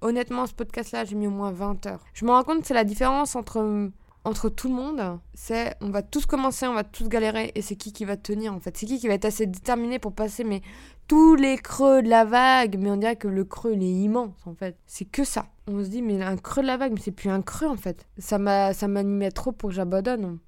Honnêtement, 0.00 0.46
ce 0.46 0.54
podcast-là, 0.54 1.04
j'ai 1.04 1.16
mis 1.16 1.26
au 1.26 1.30
moins 1.30 1.52
20 1.52 1.86
heures. 1.86 2.04
Je 2.12 2.24
me 2.24 2.30
rends 2.30 2.42
compte 2.42 2.64
c'est 2.64 2.74
la 2.74 2.84
différence 2.84 3.34
entre 3.34 3.90
entre 4.26 4.48
tout 4.48 4.68
le 4.68 4.74
monde, 4.74 5.20
c'est 5.34 5.76
on 5.80 5.90
va 5.90 6.02
tous 6.02 6.26
commencer, 6.26 6.66
on 6.66 6.74
va 6.74 6.82
tous 6.82 7.08
galérer 7.08 7.52
et 7.54 7.62
c'est 7.62 7.76
qui 7.76 7.92
qui 7.92 8.04
va 8.04 8.16
tenir 8.16 8.52
en 8.52 8.58
fait. 8.58 8.76
C'est 8.76 8.84
qui 8.84 8.98
qui 8.98 9.06
va 9.06 9.14
être 9.14 9.24
assez 9.24 9.46
déterminé 9.46 10.00
pour 10.00 10.12
passer 10.12 10.42
mais 10.42 10.62
tous 11.06 11.36
les 11.36 11.56
creux 11.56 12.02
de 12.02 12.08
la 12.08 12.24
vague, 12.24 12.76
mais 12.76 12.90
on 12.90 12.96
dirait 12.96 13.14
que 13.14 13.28
le 13.28 13.44
creux 13.44 13.74
il 13.74 13.84
est 13.84 13.92
immense 13.92 14.34
en 14.44 14.54
fait. 14.54 14.76
C'est 14.86 15.04
que 15.04 15.22
ça. 15.22 15.46
On 15.68 15.84
se 15.84 15.88
dit 15.88 16.02
mais 16.02 16.20
un 16.20 16.36
creux 16.36 16.62
de 16.62 16.66
la 16.66 16.76
vague, 16.76 16.92
mais 16.92 17.00
c'est 17.00 17.12
plus 17.12 17.30
un 17.30 17.40
creux 17.40 17.68
en 17.68 17.76
fait. 17.76 18.08
Ça 18.18 18.38
m'a 18.38 18.74
ça 18.74 18.88
m'animait 18.88 19.30
trop 19.30 19.52
pour 19.52 19.70
que 19.70 19.76
j'abandonne. 19.76 20.40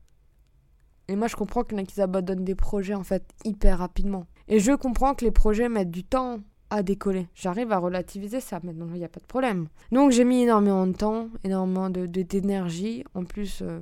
Et 1.06 1.15
moi 1.15 1.29
je 1.29 1.37
comprends 1.37 1.62
qu'il 1.62 1.79
y 1.79 1.81
en 1.81 1.85
a 1.85 1.87
qui 1.87 2.01
abandonnent 2.01 2.44
des 2.44 2.56
projets 2.56 2.94
en 2.94 3.05
fait 3.05 3.33
hyper 3.44 3.79
rapidement. 3.79 4.27
Et 4.49 4.59
je 4.59 4.73
comprends 4.73 5.15
que 5.15 5.25
les 5.25 5.31
projets 5.31 5.69
mettent 5.69 5.93
du 5.93 6.03
temps 6.03 6.41
à 6.70 6.82
décoller. 6.82 7.29
J'arrive 7.35 7.73
à 7.73 7.79
relativiser 7.79 8.41
ça 8.41 8.61
maintenant, 8.62 8.88
il 8.93 8.99
n'y 8.99 9.05
a 9.05 9.09
pas 9.09 9.20
de 9.20 9.26
problème. 9.26 9.69
Donc 9.93 10.11
j'ai 10.11 10.25
mis 10.25 10.43
énormément 10.43 10.87
de 10.87 10.93
temps, 10.93 11.29
énormément 11.44 11.91
de, 11.91 12.06
d'énergie. 12.06 13.05
En 13.15 13.25
plus, 13.25 13.61
euh, 13.62 13.79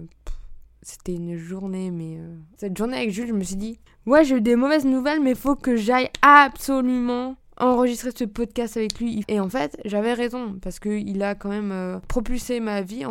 c'était 0.83 1.15
une 1.15 1.37
journée, 1.37 1.91
mais 1.91 2.19
euh, 2.19 2.37
cette 2.57 2.77
journée 2.77 2.97
avec 2.97 3.11
Jules, 3.11 3.29
je 3.29 3.33
me 3.33 3.43
suis 3.43 3.57
dit, 3.57 3.79
ouais, 4.07 4.25
j'ai 4.25 4.37
eu 4.37 4.41
des 4.41 4.57
mauvaises 4.57 4.85
nouvelles, 4.85 5.21
mais 5.21 5.35
faut 5.35 5.57
que 5.57 5.77
j'aille 5.77 6.11
absolument 6.23 7.37
enregistrer 7.59 8.11
ce 8.15 8.25
podcast 8.25 8.77
avec 8.77 9.01
lui. 9.01 9.25
Et 9.29 9.41
en 9.41 9.49
fait, 9.49 9.79
j'avais 9.85 10.13
raison, 10.13 10.57
parce 10.61 10.79
qu'il 10.79 11.23
a 11.23 11.35
quand 11.35 11.49
même 11.49 11.73
euh, 11.73 11.99
propulsé 12.07 12.61
ma 12.61 12.83
vie. 12.83 13.05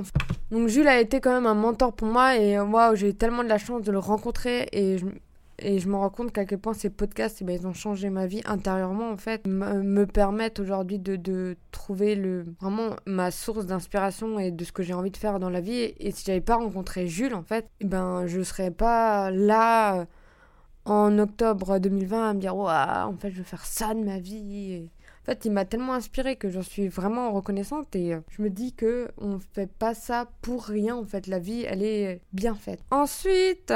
Donc 0.51 0.67
Jules 0.67 0.88
a 0.88 1.01
été 1.01 1.20
quand 1.20 1.32
même 1.32 1.48
un 1.48 1.55
mentor 1.55 1.94
pour 1.94 2.08
moi, 2.08 2.38
et 2.38 2.60
waouh, 2.60 2.96
j'ai 2.96 3.10
eu 3.10 3.15
tellement 3.15 3.44
de 3.44 3.50
la 3.50 3.58
chance 3.58 3.82
de 3.82 3.91
le 3.91 4.00
rencontrer, 4.00 4.70
et 4.72 4.98
je, 5.00 5.05
et 5.59 5.79
je 5.79 5.88
me 5.88 5.95
rends 5.95 6.09
compte 6.09 6.31
qu'à 6.33 6.45
quel 6.45 6.59
point 6.59 6.74
ces 6.74 6.89
podcasts, 6.89 7.41
eh 7.41 7.45
ben, 7.45 7.57
ils 7.59 7.65
ont 7.65 7.74
changé 7.74 8.09
ma 8.09 8.27
vie 8.27 8.41
intérieurement, 8.45 9.09
en 9.09 9.17
fait, 9.17 9.45
me 9.47 10.05
permettent 10.05 10.59
aujourd'hui 10.59 11.00
de, 11.00 11.15
de, 11.15 11.55
trouver 11.71 12.15
le, 12.15 12.45
vraiment 12.59 12.95
ma 13.05 13.31
source 13.31 13.65
d'inspiration 13.65 14.38
et 14.39 14.51
de 14.51 14.63
ce 14.65 14.71
que 14.71 14.83
j'ai 14.83 14.93
envie 14.93 15.12
de 15.12 15.17
faire 15.17 15.39
dans 15.39 15.50
la 15.50 15.62
vie. 15.62 15.93
Et, 16.00 16.12
si 16.12 16.25
j'avais 16.25 16.41
pas 16.41 16.55
rencontré 16.55 17.07
Jules, 17.07 17.33
en 17.33 17.43
fait, 17.43 17.69
eh 17.79 17.85
ben, 17.85 18.27
je 18.27 18.41
serais 18.41 18.71
pas 18.71 19.31
là 19.31 20.01
euh, 20.01 20.05
en 20.85 21.17
octobre 21.19 21.79
2020 21.79 22.29
à 22.29 22.33
me 22.33 22.39
dire, 22.39 22.55
waouh, 22.55 23.09
en 23.09 23.17
fait, 23.17 23.31
je 23.31 23.38
veux 23.38 23.43
faire 23.43 23.65
ça 23.65 23.93
de 23.93 24.03
ma 24.03 24.19
vie. 24.19 24.89
en 25.21 25.25
fait, 25.25 25.45
il 25.45 25.51
m'a 25.51 25.63
tellement 25.63 25.93
inspiré 25.93 26.35
que 26.35 26.50
j'en 26.50 26.63
suis 26.63 26.89
vraiment 26.89 27.31
reconnaissante 27.31 27.95
et 27.95 28.13
euh, 28.13 28.19
je 28.29 28.41
me 28.41 28.50
dis 28.50 28.74
que 28.74 29.07
on 29.17 29.39
fait 29.39 29.71
pas 29.71 29.93
ça 29.93 30.27
pour 30.41 30.65
rien. 30.65 30.97
En 30.97 31.05
fait, 31.05 31.27
la 31.27 31.39
vie, 31.39 31.63
elle 31.63 31.81
est 31.81 32.21
bien 32.33 32.55
faite. 32.55 32.81
Ensuite, 32.91 33.74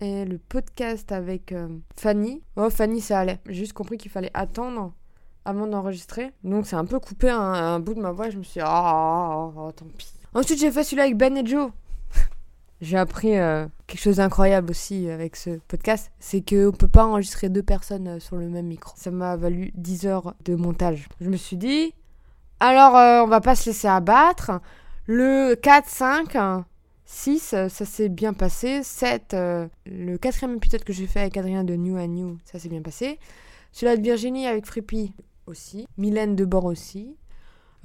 et 0.00 0.24
le 0.24 0.38
podcast 0.38 1.12
avec 1.12 1.52
euh, 1.52 1.68
Fanny. 1.96 2.42
Oh, 2.56 2.70
Fanny, 2.70 3.00
ça 3.00 3.20
allait. 3.20 3.40
J'ai 3.46 3.54
juste 3.54 3.72
compris 3.72 3.98
qu'il 3.98 4.10
fallait 4.10 4.30
attendre 4.34 4.92
avant 5.44 5.66
d'enregistrer. 5.66 6.32
Donc, 6.44 6.66
c'est 6.66 6.76
un 6.76 6.84
peu 6.84 7.00
coupé 7.00 7.30
un, 7.30 7.80
bout 7.80 7.94
de 7.94 8.00
ma 8.00 8.12
voix. 8.12 8.30
Je 8.30 8.38
me 8.38 8.42
suis 8.42 8.60
dit, 8.60 8.66
oh, 8.66 9.70
tant 9.76 9.86
pis. 9.96 10.12
Ensuite, 10.34 10.60
j'ai 10.60 10.70
fait 10.70 10.84
celui-là 10.84 11.04
avec 11.04 11.16
Ben 11.16 11.36
et 11.36 11.44
Joe. 11.44 11.70
j'ai 12.80 12.96
appris 12.96 13.36
euh, 13.36 13.66
quelque 13.86 14.00
chose 14.00 14.16
d'incroyable 14.16 14.70
aussi 14.70 15.10
avec 15.10 15.36
ce 15.36 15.58
podcast. 15.68 16.12
C'est 16.20 16.42
qu'on 16.42 16.72
peut 16.72 16.88
pas 16.88 17.06
enregistrer 17.06 17.48
deux 17.48 17.62
personnes 17.62 18.08
euh, 18.08 18.20
sur 18.20 18.36
le 18.36 18.48
même 18.48 18.66
micro. 18.66 18.92
Ça 18.96 19.10
m'a 19.10 19.36
valu 19.36 19.72
10 19.74 20.06
heures 20.06 20.34
de 20.44 20.54
montage. 20.54 21.08
Je 21.20 21.28
me 21.28 21.36
suis 21.36 21.56
dit, 21.56 21.92
alors, 22.60 23.24
on 23.24 23.28
va 23.28 23.40
pas 23.40 23.56
se 23.56 23.70
laisser 23.70 23.88
abattre. 23.88 24.52
Le 25.06 25.54
4-5 25.54 26.64
6, 27.10 27.54
euh, 27.54 27.68
ça 27.70 27.86
s'est 27.86 28.10
bien 28.10 28.34
passé. 28.34 28.82
7, 28.82 29.32
euh, 29.32 29.66
le 29.86 30.18
quatrième 30.18 30.56
épisode 30.56 30.84
que 30.84 30.92
j'ai 30.92 31.06
fait 31.06 31.20
avec 31.20 31.38
Adrien 31.38 31.64
de 31.64 31.74
New 31.74 31.96
and 31.96 32.08
New, 32.08 32.38
ça 32.44 32.58
s'est 32.58 32.68
bien 32.68 32.82
passé. 32.82 33.18
Celui-là 33.72 33.96
de 33.96 34.02
Virginie 34.02 34.46
avec 34.46 34.66
Frippy 34.66 35.14
aussi. 35.46 35.88
Mylène 35.96 36.36
de 36.36 36.44
Bord 36.44 36.66
aussi. 36.66 37.16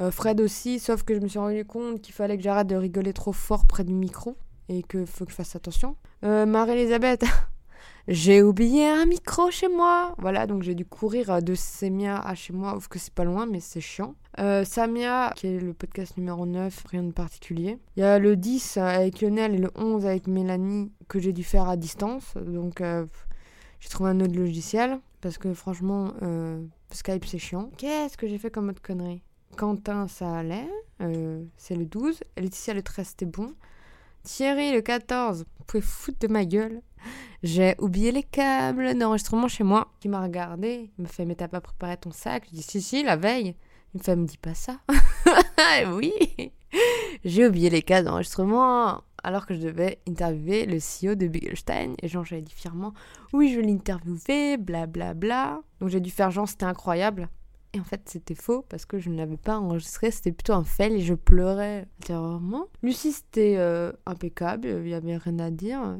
Euh, 0.02 0.12
Fred 0.12 0.42
aussi, 0.42 0.78
sauf 0.78 1.04
que 1.04 1.16
je 1.16 1.22
me 1.22 1.30
suis 1.30 1.40
rendu 1.40 1.64
compte 1.64 2.02
qu'il 2.02 2.14
fallait 2.14 2.36
que 2.36 2.44
j'arrête 2.44 2.68
de 2.68 2.76
rigoler 2.76 3.14
trop 3.14 3.32
fort 3.32 3.66
près 3.66 3.86
du 3.86 3.94
micro 3.94 4.36
et 4.68 4.84
que 4.84 5.06
faut 5.06 5.24
que 5.24 5.32
je 5.32 5.38
fasse 5.38 5.56
attention. 5.56 5.96
Marie-Elisabeth, 6.22 7.24
j'ai 8.08 8.42
oublié 8.42 8.88
un 8.88 9.06
micro 9.06 9.50
chez 9.52 9.70
moi. 9.70 10.16
Voilà, 10.18 10.46
donc 10.48 10.64
j'ai 10.64 10.76
dû 10.76 10.86
courir 10.86 11.42
de 11.42 11.56
Semia 11.56 12.20
à 12.20 12.36
chez 12.36 12.54
moi, 12.54 12.76
ouf 12.76 12.88
que 12.88 13.00
c'est 13.00 13.14
pas 13.14 13.24
loin, 13.24 13.46
mais 13.46 13.60
c'est 13.60 13.82
chiant. 13.82 14.16
Euh, 14.40 14.66
Samia, 14.66 15.32
qui 15.36 15.48
est 15.48 15.60
le 15.60 15.74
podcast 15.74 16.18
numéro 16.18 16.46
9, 16.46 16.84
rien 16.90 17.04
de 17.04 17.12
particulier. 17.12 17.78
Il 17.96 18.02
y 18.02 18.04
a 18.04 18.20
le 18.20 18.36
10 18.36 18.78
avec 18.78 19.22
Lionel 19.22 19.56
et 19.56 19.60
le 19.60 19.72
11 19.76 20.06
avec 20.06 20.28
Mélanie 20.28 20.92
que 21.08 21.20
j'ai 21.20 21.34
dû 21.34 21.44
faire 21.44 21.70
à 21.70 21.78
distance. 21.78 22.34
Donc 22.36 22.82
euh, 22.82 23.06
j'ai 23.80 23.90
trouvé 23.90 24.10
un 24.10 24.20
autre 24.20 24.36
logiciel 24.36 25.00
parce 25.22 25.38
que 25.38 25.54
franchement, 25.54 26.14
euh, 26.24 26.62
Skype 26.92 27.26
c'est 27.26 27.38
chiant. 27.38 27.70
Qu'est-ce 27.78 28.18
que 28.18 28.28
j'ai 28.28 28.38
fait 28.38 28.52
comme 28.52 28.70
autre 28.70 28.82
connerie? 28.82 29.22
Quentin, 29.56 30.08
ça 30.08 30.36
allait. 30.36 30.68
Euh, 31.02 31.44
c'est 31.58 31.76
le 31.76 31.86
12. 31.86 32.24
Laetitia, 32.38 32.74
le 32.74 32.82
13, 32.82 33.08
c'était 33.08 33.26
bon. 33.26 33.54
Thierry, 34.24 34.72
le 34.72 34.82
14, 34.82 35.40
vous 35.40 35.66
pouvez 35.66 35.82
foutre 35.82 36.20
de 36.20 36.28
ma 36.32 36.46
gueule. 36.46 36.82
J'ai 37.44 37.76
oublié 37.80 38.14
les 38.14 38.24
câbles 38.24 38.98
d'enregistrement 38.98 39.50
chez 39.50 39.66
moi. 39.66 39.92
Qui 40.00 40.08
m'a 40.08 40.22
regardé, 40.22 40.92
il 40.98 41.02
me 41.02 41.08
fait 41.08 41.26
Mais 41.26 41.36
t'as 41.36 41.50
pas 41.50 41.60
préparé 41.60 41.98
ton 41.98 42.12
sac? 42.12 42.46
Je 42.50 42.56
dis 42.56 42.64
Si, 42.64 42.82
si, 42.82 43.04
la 43.04 43.18
veille. 43.18 43.54
Une 43.94 44.02
femme 44.02 44.22
me 44.22 44.26
dit 44.26 44.38
pas 44.38 44.54
ça. 44.54 44.80
oui, 45.94 46.14
j'ai 47.26 47.46
oublié 47.46 47.70
les 47.70 47.84
câbles 47.84 48.08
d'enregistrement 48.08 49.02
alors 49.24 49.46
que 49.46 49.54
je 49.54 49.60
devais 49.60 50.00
interviewer 50.08 50.66
le 50.66 50.78
CEO 50.78 51.16
de 51.16 51.28
Bigelstein. 51.28 51.94
Et 52.02 52.08
genre, 52.08 52.24
j'avais 52.24 52.42
dit 52.42 52.54
fièrement 52.56 52.94
Oui, 53.34 53.52
je 53.52 53.60
vais 53.60 53.66
l'interviewer, 53.66 54.58
blablabla. 54.58 55.14
Bla. 55.14 55.62
Donc 55.82 55.90
j'ai 55.90 56.00
dû 56.00 56.12
faire 56.12 56.32
genre, 56.32 56.48
c'était 56.48 56.66
incroyable. 56.66 57.28
Et 57.74 57.80
en 57.80 57.84
fait, 57.84 58.02
c'était 58.06 58.36
faux 58.36 58.64
parce 58.70 58.86
que 58.86 59.00
je 59.00 59.10
ne 59.10 59.18
l'avais 59.18 59.38
pas 59.38 59.58
enregistré. 59.58 60.12
C'était 60.12 60.32
plutôt 60.32 60.54
un 60.54 60.64
fail 60.64 60.94
et 60.94 61.02
je 61.02 61.16
pleurais 61.16 61.88
intérieurement. 62.02 62.68
Lucie, 62.84 63.12
c'était 63.12 63.56
euh, 63.58 63.92
impeccable. 64.06 64.68
Il 64.68 64.84
n'y 64.84 64.94
avait 64.94 65.18
rien 65.18 65.40
à 65.40 65.50
dire. 65.50 65.98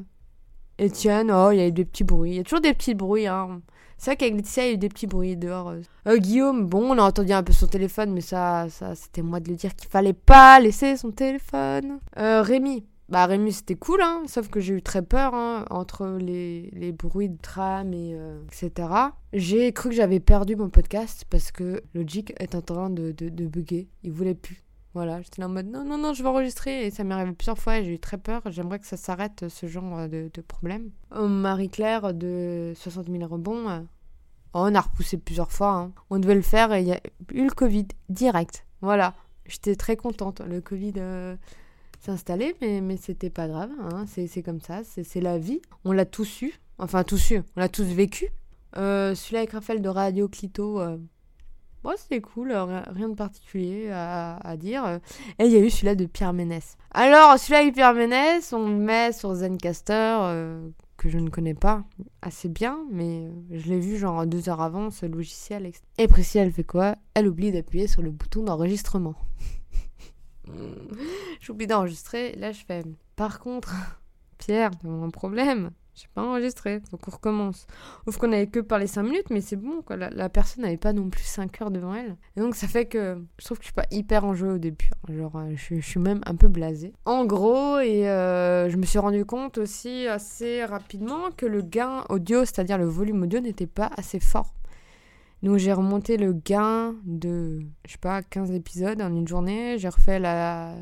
Etienne, 0.80 1.30
oh, 1.32 1.50
il 1.50 1.58
y 1.58 1.60
a 1.60 1.66
eu 1.66 1.72
des 1.72 1.84
petits 1.84 2.04
bruits. 2.04 2.32
Il 2.32 2.36
y 2.36 2.40
a 2.40 2.44
toujours 2.44 2.60
des 2.60 2.74
petits 2.74 2.94
bruits. 2.94 3.26
Hein. 3.26 3.60
C'est 3.96 4.10
vrai 4.10 4.16
qu'avec 4.16 4.34
Laetitia, 4.34 4.64
il 4.64 4.66
y 4.66 4.70
a 4.70 4.74
eu 4.74 4.78
des 4.78 4.88
petits 4.88 5.06
bruits 5.06 5.36
dehors. 5.36 5.74
Euh, 6.06 6.16
Guillaume, 6.18 6.66
bon, 6.66 6.92
on 6.92 6.98
a 6.98 7.02
entendu 7.02 7.32
un 7.32 7.42
peu 7.42 7.52
son 7.52 7.66
téléphone, 7.66 8.12
mais 8.12 8.20
ça, 8.20 8.68
ça 8.68 8.94
c'était 8.94 9.22
moi 9.22 9.40
de 9.40 9.48
lui 9.48 9.56
dire 9.56 9.74
qu'il 9.74 9.88
fallait 9.88 10.12
pas 10.12 10.60
laisser 10.60 10.96
son 10.96 11.10
téléphone. 11.10 12.00
Euh, 12.18 12.42
Rémi, 12.42 12.84
bah 13.08 13.26
Rémi 13.26 13.52
c'était 13.52 13.74
cool, 13.74 14.00
hein, 14.00 14.22
sauf 14.26 14.48
que 14.48 14.60
j'ai 14.60 14.74
eu 14.74 14.82
très 14.82 15.02
peur 15.02 15.34
hein, 15.34 15.66
entre 15.68 16.16
les, 16.18 16.70
les, 16.72 16.90
bruits 16.90 17.28
de 17.28 17.36
tram 17.36 17.92
et 17.92 18.14
euh, 18.14 18.42
etc. 18.46 18.88
J'ai 19.34 19.72
cru 19.72 19.90
que 19.90 19.94
j'avais 19.94 20.20
perdu 20.20 20.56
mon 20.56 20.70
podcast 20.70 21.26
parce 21.28 21.52
que 21.52 21.82
Logic 21.94 22.32
est 22.40 22.54
en 22.54 22.62
train 22.62 22.88
de, 22.88 23.12
de, 23.12 23.28
de 23.28 23.46
bugger. 23.46 23.88
Il 24.04 24.12
voulait 24.12 24.34
plus. 24.34 24.62
Voilà, 24.94 25.20
j'étais 25.20 25.42
là 25.42 25.48
en 25.48 25.50
mode 25.50 25.66
non, 25.66 25.84
non, 25.84 25.98
non, 25.98 26.14
je 26.14 26.22
vais 26.22 26.28
enregistrer. 26.28 26.86
Et 26.86 26.90
ça 26.90 27.04
m'est 27.04 27.14
arrivé 27.14 27.32
plusieurs 27.32 27.58
fois 27.58 27.78
et 27.78 27.84
j'ai 27.84 27.92
eu 27.92 27.98
très 27.98 28.16
peur. 28.16 28.42
J'aimerais 28.46 28.78
que 28.78 28.86
ça 28.86 28.96
s'arrête 28.96 29.48
ce 29.48 29.66
genre 29.66 30.08
de, 30.08 30.30
de 30.32 30.40
problème. 30.40 30.90
Oh, 31.14 31.28
Marie-Claire 31.28 32.14
de 32.14 32.72
60 32.76 33.10
000 33.10 33.26
rebonds. 33.26 33.68
Euh, 33.68 33.80
on 34.54 34.74
a 34.74 34.80
repoussé 34.80 35.18
plusieurs 35.18 35.52
fois. 35.52 35.72
Hein. 35.72 35.92
On 36.08 36.18
devait 36.18 36.36
le 36.36 36.42
faire 36.42 36.72
et 36.72 36.80
il 36.80 36.88
y 36.88 36.92
a 36.92 37.00
eu 37.32 37.44
le 37.44 37.50
Covid 37.50 37.88
direct. 38.08 38.64
Voilà, 38.80 39.14
j'étais 39.46 39.74
très 39.74 39.96
contente. 39.96 40.40
Le 40.40 40.60
Covid. 40.60 40.94
Euh, 42.08 42.12
installé, 42.12 42.54
mais, 42.60 42.80
mais 42.80 42.96
c'était 42.96 43.30
pas 43.30 43.48
grave. 43.48 43.70
Hein. 43.80 44.04
C'est 44.06 44.42
comme 44.42 44.60
ça, 44.60 44.82
c'est 44.84 45.20
la 45.20 45.38
vie. 45.38 45.60
On 45.84 45.92
l'a 45.92 46.04
tous 46.04 46.42
eu, 46.42 46.52
enfin 46.78 47.02
tous 47.04 47.30
eu, 47.30 47.42
on 47.56 47.60
l'a 47.60 47.68
tous 47.68 47.84
vécu. 47.84 48.28
Euh, 48.76 49.14
celui-là 49.14 49.40
avec 49.40 49.52
Raphaël 49.52 49.80
de 49.80 49.88
Radio 49.88 50.28
Clito, 50.28 50.80
euh, 50.80 50.96
bon, 51.82 51.92
c'était 51.96 52.20
cool, 52.20 52.52
rien 52.52 53.08
de 53.08 53.14
particulier 53.14 53.90
à, 53.90 54.36
à 54.36 54.56
dire. 54.56 55.00
Et 55.38 55.46
il 55.46 55.52
y 55.52 55.56
a 55.56 55.60
eu 55.60 55.70
celui-là 55.70 55.94
de 55.94 56.06
Pierre 56.06 56.32
Ménès. 56.32 56.76
Alors, 56.90 57.38
celui-là 57.38 57.60
avec 57.60 57.74
Pierre 57.74 57.94
Ménès, 57.94 58.52
on 58.52 58.68
le 58.68 58.76
met 58.76 59.12
sur 59.12 59.34
Zencaster, 59.34 60.18
euh, 60.22 60.68
que 60.96 61.08
je 61.08 61.18
ne 61.18 61.30
connais 61.30 61.54
pas 61.54 61.84
assez 62.22 62.48
bien, 62.48 62.78
mais 62.90 63.30
je 63.50 63.68
l'ai 63.68 63.80
vu 63.80 63.96
genre 63.96 64.26
deux 64.26 64.48
heures 64.48 64.62
avant, 64.62 64.90
ce 64.90 65.06
logiciel. 65.06 65.70
Et 65.98 66.08
Priscilla, 66.08 66.44
elle 66.44 66.52
fait 66.52 66.64
quoi? 66.64 66.96
Elle 67.14 67.28
oublie 67.28 67.52
d'appuyer 67.52 67.86
sur 67.86 68.02
le 68.02 68.10
bouton 68.10 68.42
d'enregistrement. 68.42 69.14
J'oublie 71.40 71.66
d'enregistrer. 71.66 72.32
Là, 72.36 72.52
je 72.52 72.64
fais. 72.64 72.82
Par 73.16 73.40
contre, 73.40 73.74
Pierre, 74.38 74.70
t'as 74.80 74.88
un 74.88 75.10
problème. 75.10 75.70
J'ai 75.94 76.08
pas 76.12 76.22
enregistré, 76.22 76.80
faut 76.90 76.96
qu'on 76.96 77.12
recommence. 77.12 77.68
Ouf 78.08 78.16
qu'on 78.16 78.32
avait 78.32 78.48
que 78.48 78.58
parlé 78.58 78.88
5 78.88 79.04
minutes, 79.04 79.30
mais 79.30 79.40
c'est 79.40 79.54
bon, 79.54 79.80
quoi. 79.82 79.96
La, 79.96 80.28
personne 80.28 80.64
n'avait 80.64 80.76
pas 80.76 80.92
non 80.92 81.08
plus 81.08 81.22
5 81.22 81.62
heures 81.62 81.70
devant 81.70 81.94
elle. 81.94 82.16
Et 82.36 82.40
donc 82.40 82.56
ça 82.56 82.66
fait 82.66 82.86
que 82.86 83.22
je 83.38 83.44
trouve 83.44 83.58
que 83.58 83.62
je 83.62 83.68
suis 83.68 83.74
pas 83.74 83.86
hyper 83.92 84.24
en 84.24 84.34
jeu 84.34 84.54
au 84.54 84.58
début. 84.58 84.90
Genre, 85.08 85.36
euh, 85.36 85.54
je, 85.54 85.80
suis 85.80 86.00
même 86.00 86.20
un 86.26 86.34
peu 86.34 86.48
blasée. 86.48 86.92
En 87.04 87.24
gros, 87.24 87.78
et 87.78 88.08
euh, 88.08 88.68
je 88.70 88.76
me 88.76 88.84
suis 88.84 88.98
rendu 88.98 89.24
compte 89.24 89.58
aussi 89.58 90.08
assez 90.08 90.64
rapidement 90.64 91.30
que 91.36 91.46
le 91.46 91.62
gain 91.62 92.04
audio, 92.08 92.40
c'est-à-dire 92.40 92.78
le 92.78 92.86
volume 92.86 93.22
audio, 93.22 93.38
n'était 93.38 93.68
pas 93.68 93.90
assez 93.96 94.18
fort. 94.18 94.52
Donc 95.44 95.58
j'ai 95.58 95.74
remonté 95.74 96.16
le 96.16 96.32
gain 96.32 96.94
de, 97.04 97.60
je 97.84 97.92
sais 97.92 97.98
pas, 97.98 98.22
15 98.22 98.50
épisodes 98.52 99.02
en 99.02 99.14
une 99.14 99.28
journée. 99.28 99.76
J'ai 99.76 99.90
refait 99.90 100.18
la 100.18 100.74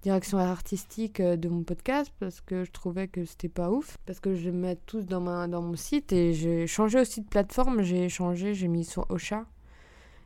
direction 0.00 0.38
artistique 0.38 1.20
euh, 1.20 1.36
de 1.36 1.50
mon 1.50 1.64
podcast 1.64 2.10
parce 2.18 2.40
que 2.40 2.64
je 2.64 2.70
trouvais 2.70 3.08
que 3.08 3.26
c'était 3.26 3.50
pas 3.50 3.70
ouf. 3.70 3.98
Parce 4.06 4.20
que 4.20 4.34
je 4.36 4.48
mets 4.48 4.76
tous 4.86 5.04
dans, 5.04 5.20
ma, 5.20 5.48
dans 5.48 5.60
mon 5.60 5.76
site 5.76 6.14
et 6.14 6.32
j'ai 6.32 6.66
changé 6.66 6.98
aussi 6.98 7.20
de 7.20 7.28
plateforme. 7.28 7.82
J'ai 7.82 8.08
changé, 8.08 8.54
j'ai 8.54 8.68
mis 8.68 8.84
sur 8.84 9.04
Ocha. 9.10 9.44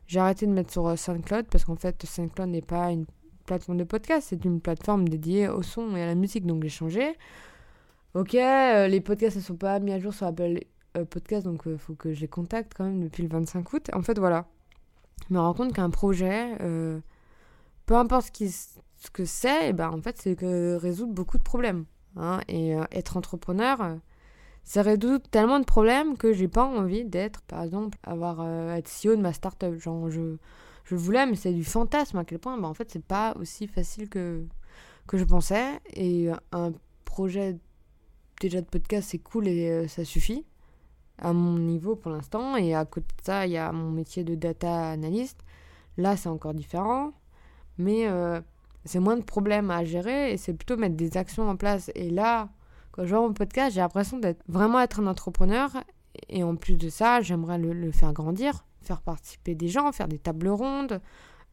J'ai 0.07 0.21
arrêté 0.21 0.47
de 0.47 0.53
mettre 0.53 0.71
sur 0.71 0.87
euh, 0.87 0.95
SoundCloud 0.95 1.47
parce 1.51 1.65
qu'en 1.65 1.75
fait 1.75 2.07
SoundCloud 2.07 2.51
n'est 2.51 2.63
pas 2.63 2.93
une 2.93 3.07
plateforme 3.45 3.79
de 3.79 3.85
podcast, 3.85 4.29
c'est 4.31 4.45
une 4.45 4.61
plateforme 4.61 5.09
dédiée 5.09 5.49
au 5.49 5.63
son 5.63 5.97
et 5.97 6.03
à 6.05 6.07
la 6.07 6.15
musique. 6.15 6.47
Donc 6.47 6.63
j'ai 6.63 6.69
changé. 6.69 7.17
Ok, 8.15 8.37
euh, 8.37 8.87
les 8.87 9.01
podcasts 9.01 9.37
ne 9.37 9.43
sont 9.43 9.57
pas 9.57 9.81
mis 9.81 9.91
à 9.91 9.99
jour 9.99 10.15
sur 10.15 10.29
Apple 10.29 10.61
podcast, 11.05 11.45
donc 11.45 11.63
il 11.67 11.73
euh, 11.73 11.79
faut 11.79 11.95
que 11.95 12.13
je 12.13 12.21
les 12.21 12.29
contacte 12.29 12.73
quand 12.77 12.85
même 12.85 13.03
depuis 13.03 13.23
le 13.23 13.29
25 13.29 13.73
août. 13.73 13.91
En 13.93 14.03
fait, 14.03 14.19
voilà. 14.19 14.47
Je 15.29 15.35
me 15.35 15.41
rends 15.41 15.55
compte 15.55 15.73
qu'un 15.73 15.91
projet, 15.91 16.57
euh, 16.61 17.01
peu 17.87 17.97
importe 17.97 18.31
ce, 18.35 19.11
que 19.13 19.25
c'est, 19.25 19.71
eh 19.71 19.73
ben, 19.73 19.91
en 19.91 20.01
fait, 20.01 20.17
c'est 20.21 20.37
que 20.37 20.77
résoudre 20.77 21.13
beaucoup 21.13 21.39
de 21.39 21.43
problèmes. 21.43 21.85
Hein. 22.17 22.41
Et 22.49 22.75
être 22.93 23.17
entrepreneur, 23.17 23.99
ça 24.65 24.83
résout 24.83 25.19
tellement 25.19 25.61
de 25.61 25.65
problèmes 25.65 26.17
que 26.17 26.33
j'ai 26.33 26.49
pas 26.49 26.65
envie 26.65 27.05
d'être, 27.05 27.43
par 27.43 27.63
exemple, 27.63 27.99
avoir 28.03 28.47
être 28.73 28.89
CEO 28.89 29.17
de 29.17 29.21
ma 29.21 29.33
startup. 29.33 29.79
Genre, 29.79 30.11
je, 30.11 30.37
je 30.85 30.95
voulais, 30.95 31.27
mais 31.27 31.37
c'est 31.37 31.53
du 31.53 31.65
fantasme 31.65 32.19
à 32.19 32.25
quel 32.25 32.39
point, 32.39 32.57
ben, 32.59 32.69
en 32.69 32.75
fait, 32.75 32.91
c'est 32.91 33.05
pas 33.05 33.35
aussi 33.39 33.67
facile 33.67 34.09
que, 34.09 34.45
que 35.07 35.19
je 35.19 35.25
pensais. 35.25 35.81
Et 35.95 36.29
un 36.53 36.73
projet 37.05 37.59
déjà 38.41 38.61
de 38.61 38.67
podcast, 38.67 39.09
c'est 39.11 39.19
cool 39.19 39.49
et 39.49 39.89
ça 39.89 40.05
suffit 40.05 40.45
à 41.19 41.33
mon 41.33 41.59
niveau 41.59 41.97
pour 41.97 42.11
l'instant. 42.11 42.57
Et 42.57 42.75
à 42.75 42.85
côté 42.85 43.07
de 43.19 43.25
ça, 43.25 43.47
il 43.47 43.53
y 43.53 43.57
a 43.57 43.71
mon 43.73 43.91
métier 43.91 44.25
de 44.25 44.35
data 44.35 44.91
analyst. 44.91 45.41
Là, 45.97 46.17
c'est 46.17 46.29
encore 46.29 46.55
différent. 46.55 47.13
Mais 47.79 48.09
euh, 48.09 48.41
c'est 48.85 48.99
moins 48.99 49.17
de 49.17 49.23
problèmes 49.23 49.71
à 49.71 49.85
gérer 49.85 50.33
et 50.33 50.37
c'est 50.37 50.55
plutôt 50.55 50.77
mettre 50.77 50.97
des 50.97 51.17
actions 51.17 51.49
en 51.49 51.57
place. 51.57 51.91
Et 51.95 52.11
là, 52.11 52.49
quand 52.93 53.05
je 53.05 53.15
vois 53.15 53.27
mon 53.27 53.33
podcast, 53.33 53.75
j'ai 53.75 53.81
l'impression 53.81 54.19
d'être 54.19 54.43
vraiment 54.49 54.81
être 54.81 55.01
un 55.01 55.07
entrepreneur. 55.07 55.71
Et 56.29 56.43
en 56.43 56.57
plus 56.57 56.77
de 56.77 56.89
ça, 56.89 57.21
j'aimerais 57.21 57.59
le, 57.59 57.73
le, 57.73 57.93
faire 57.93 58.13
grandir, 58.13 58.65
faire 58.83 59.01
participer 59.03 59.55
des 59.55 59.69
gens, 59.69 59.93
faire 59.93 60.09
des 60.09 60.19
tables 60.19 60.49
rondes, 60.49 61.01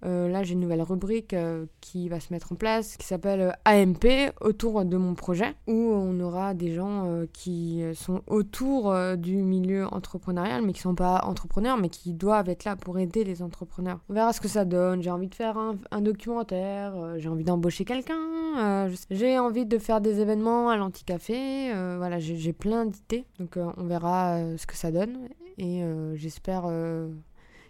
euh, 0.06 0.30
là, 0.30 0.44
j'ai 0.44 0.54
une 0.54 0.60
nouvelle 0.60 0.82
rubrique 0.82 1.34
euh, 1.34 1.66
qui 1.82 2.10
va 2.10 2.20
se 2.20 2.32
mettre 2.32 2.52
en 2.52 2.56
place 2.56 2.96
qui 2.98 3.08
s'appelle 3.08 3.42
euh, 3.42 3.52
AMP 3.66 4.34
autour 4.42 4.86
de 4.86 4.98
mon 4.98 5.16
projet 5.16 5.56
où 5.68 5.74
on 5.74 6.20
aura 6.20 6.54
des 6.54 6.74
gens 6.74 7.10
qui 7.34 7.84
sont 7.94 8.22
autour 8.28 8.96
du 9.18 9.38
milieu 9.38 9.86
entrepreneurial 9.86 10.62
mais 10.62 10.74
qui 10.74 10.82
sont 10.82 10.96
pas 10.96 11.22
entrepreneurs 11.26 11.78
mais 11.78 11.90
qui 11.90 12.14
doivent 12.14 12.50
être 12.50 12.66
là 12.66 12.76
pour 12.76 13.00
aider 13.00 13.24
les 13.24 13.42
entrepreneurs. 13.42 14.00
On 14.10 14.14
verra 14.14 14.34
ce 14.34 14.42
que 14.42 14.48
ça 14.48 14.66
donne. 14.66 15.02
J'ai 15.02 15.12
envie 15.12 15.28
de 15.28 15.36
faire 15.36 15.58
un 15.58 16.02
documentaire, 16.02 16.94
j'ai 17.18 17.30
envie 17.30 17.44
d'embaucher 17.44 17.86
quelqu'un, 17.86 18.90
j'ai 19.10 19.40
envie 19.40 19.66
de 19.66 19.78
faire 19.78 20.02
des 20.02 20.20
événements 20.20 20.70
à 20.70 20.78
l'anti-café. 20.78 21.72
voilà, 21.98 22.20
j'ai 22.20 22.54
plein 22.54 22.86
d'idées. 22.86 23.26
Donc 23.40 23.58
on 23.58 23.84
verra 23.84 24.40
ce 24.58 24.68
que 24.68 24.76
ça 24.76 24.92
donne 24.92 25.30
et 25.58 25.84
j'espère 26.16 26.68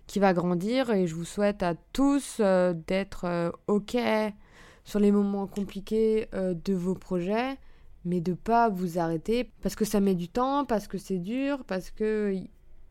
qui 0.08 0.20
va 0.20 0.34
grandir 0.34 0.92
et 0.92 1.08
je 1.08 1.16
vous 1.16 1.26
souhaite 1.26 1.64
à 1.64 1.76
tous 1.94 2.38
euh, 2.40 2.74
d'être 2.88 3.26
euh, 3.26 3.52
OK 3.68 3.98
sur 4.84 5.00
les 5.00 5.12
moments 5.12 5.48
compliqués 5.48 6.28
euh, 6.34 6.54
de 6.54 6.74
vos 6.74 6.94
projets, 6.94 7.58
mais 8.04 8.22
de 8.22 8.34
pas 8.34 8.70
vous 8.70 9.00
arrêter 9.00 9.50
parce 9.62 9.76
que 9.76 9.86
ça 9.86 10.00
met 10.00 10.16
du 10.16 10.30
temps, 10.30 10.66
parce 10.66 10.88
que 10.88 10.98
c'est 10.98 11.18
dur, 11.18 11.64
parce 11.66 11.90
que 11.90 12.36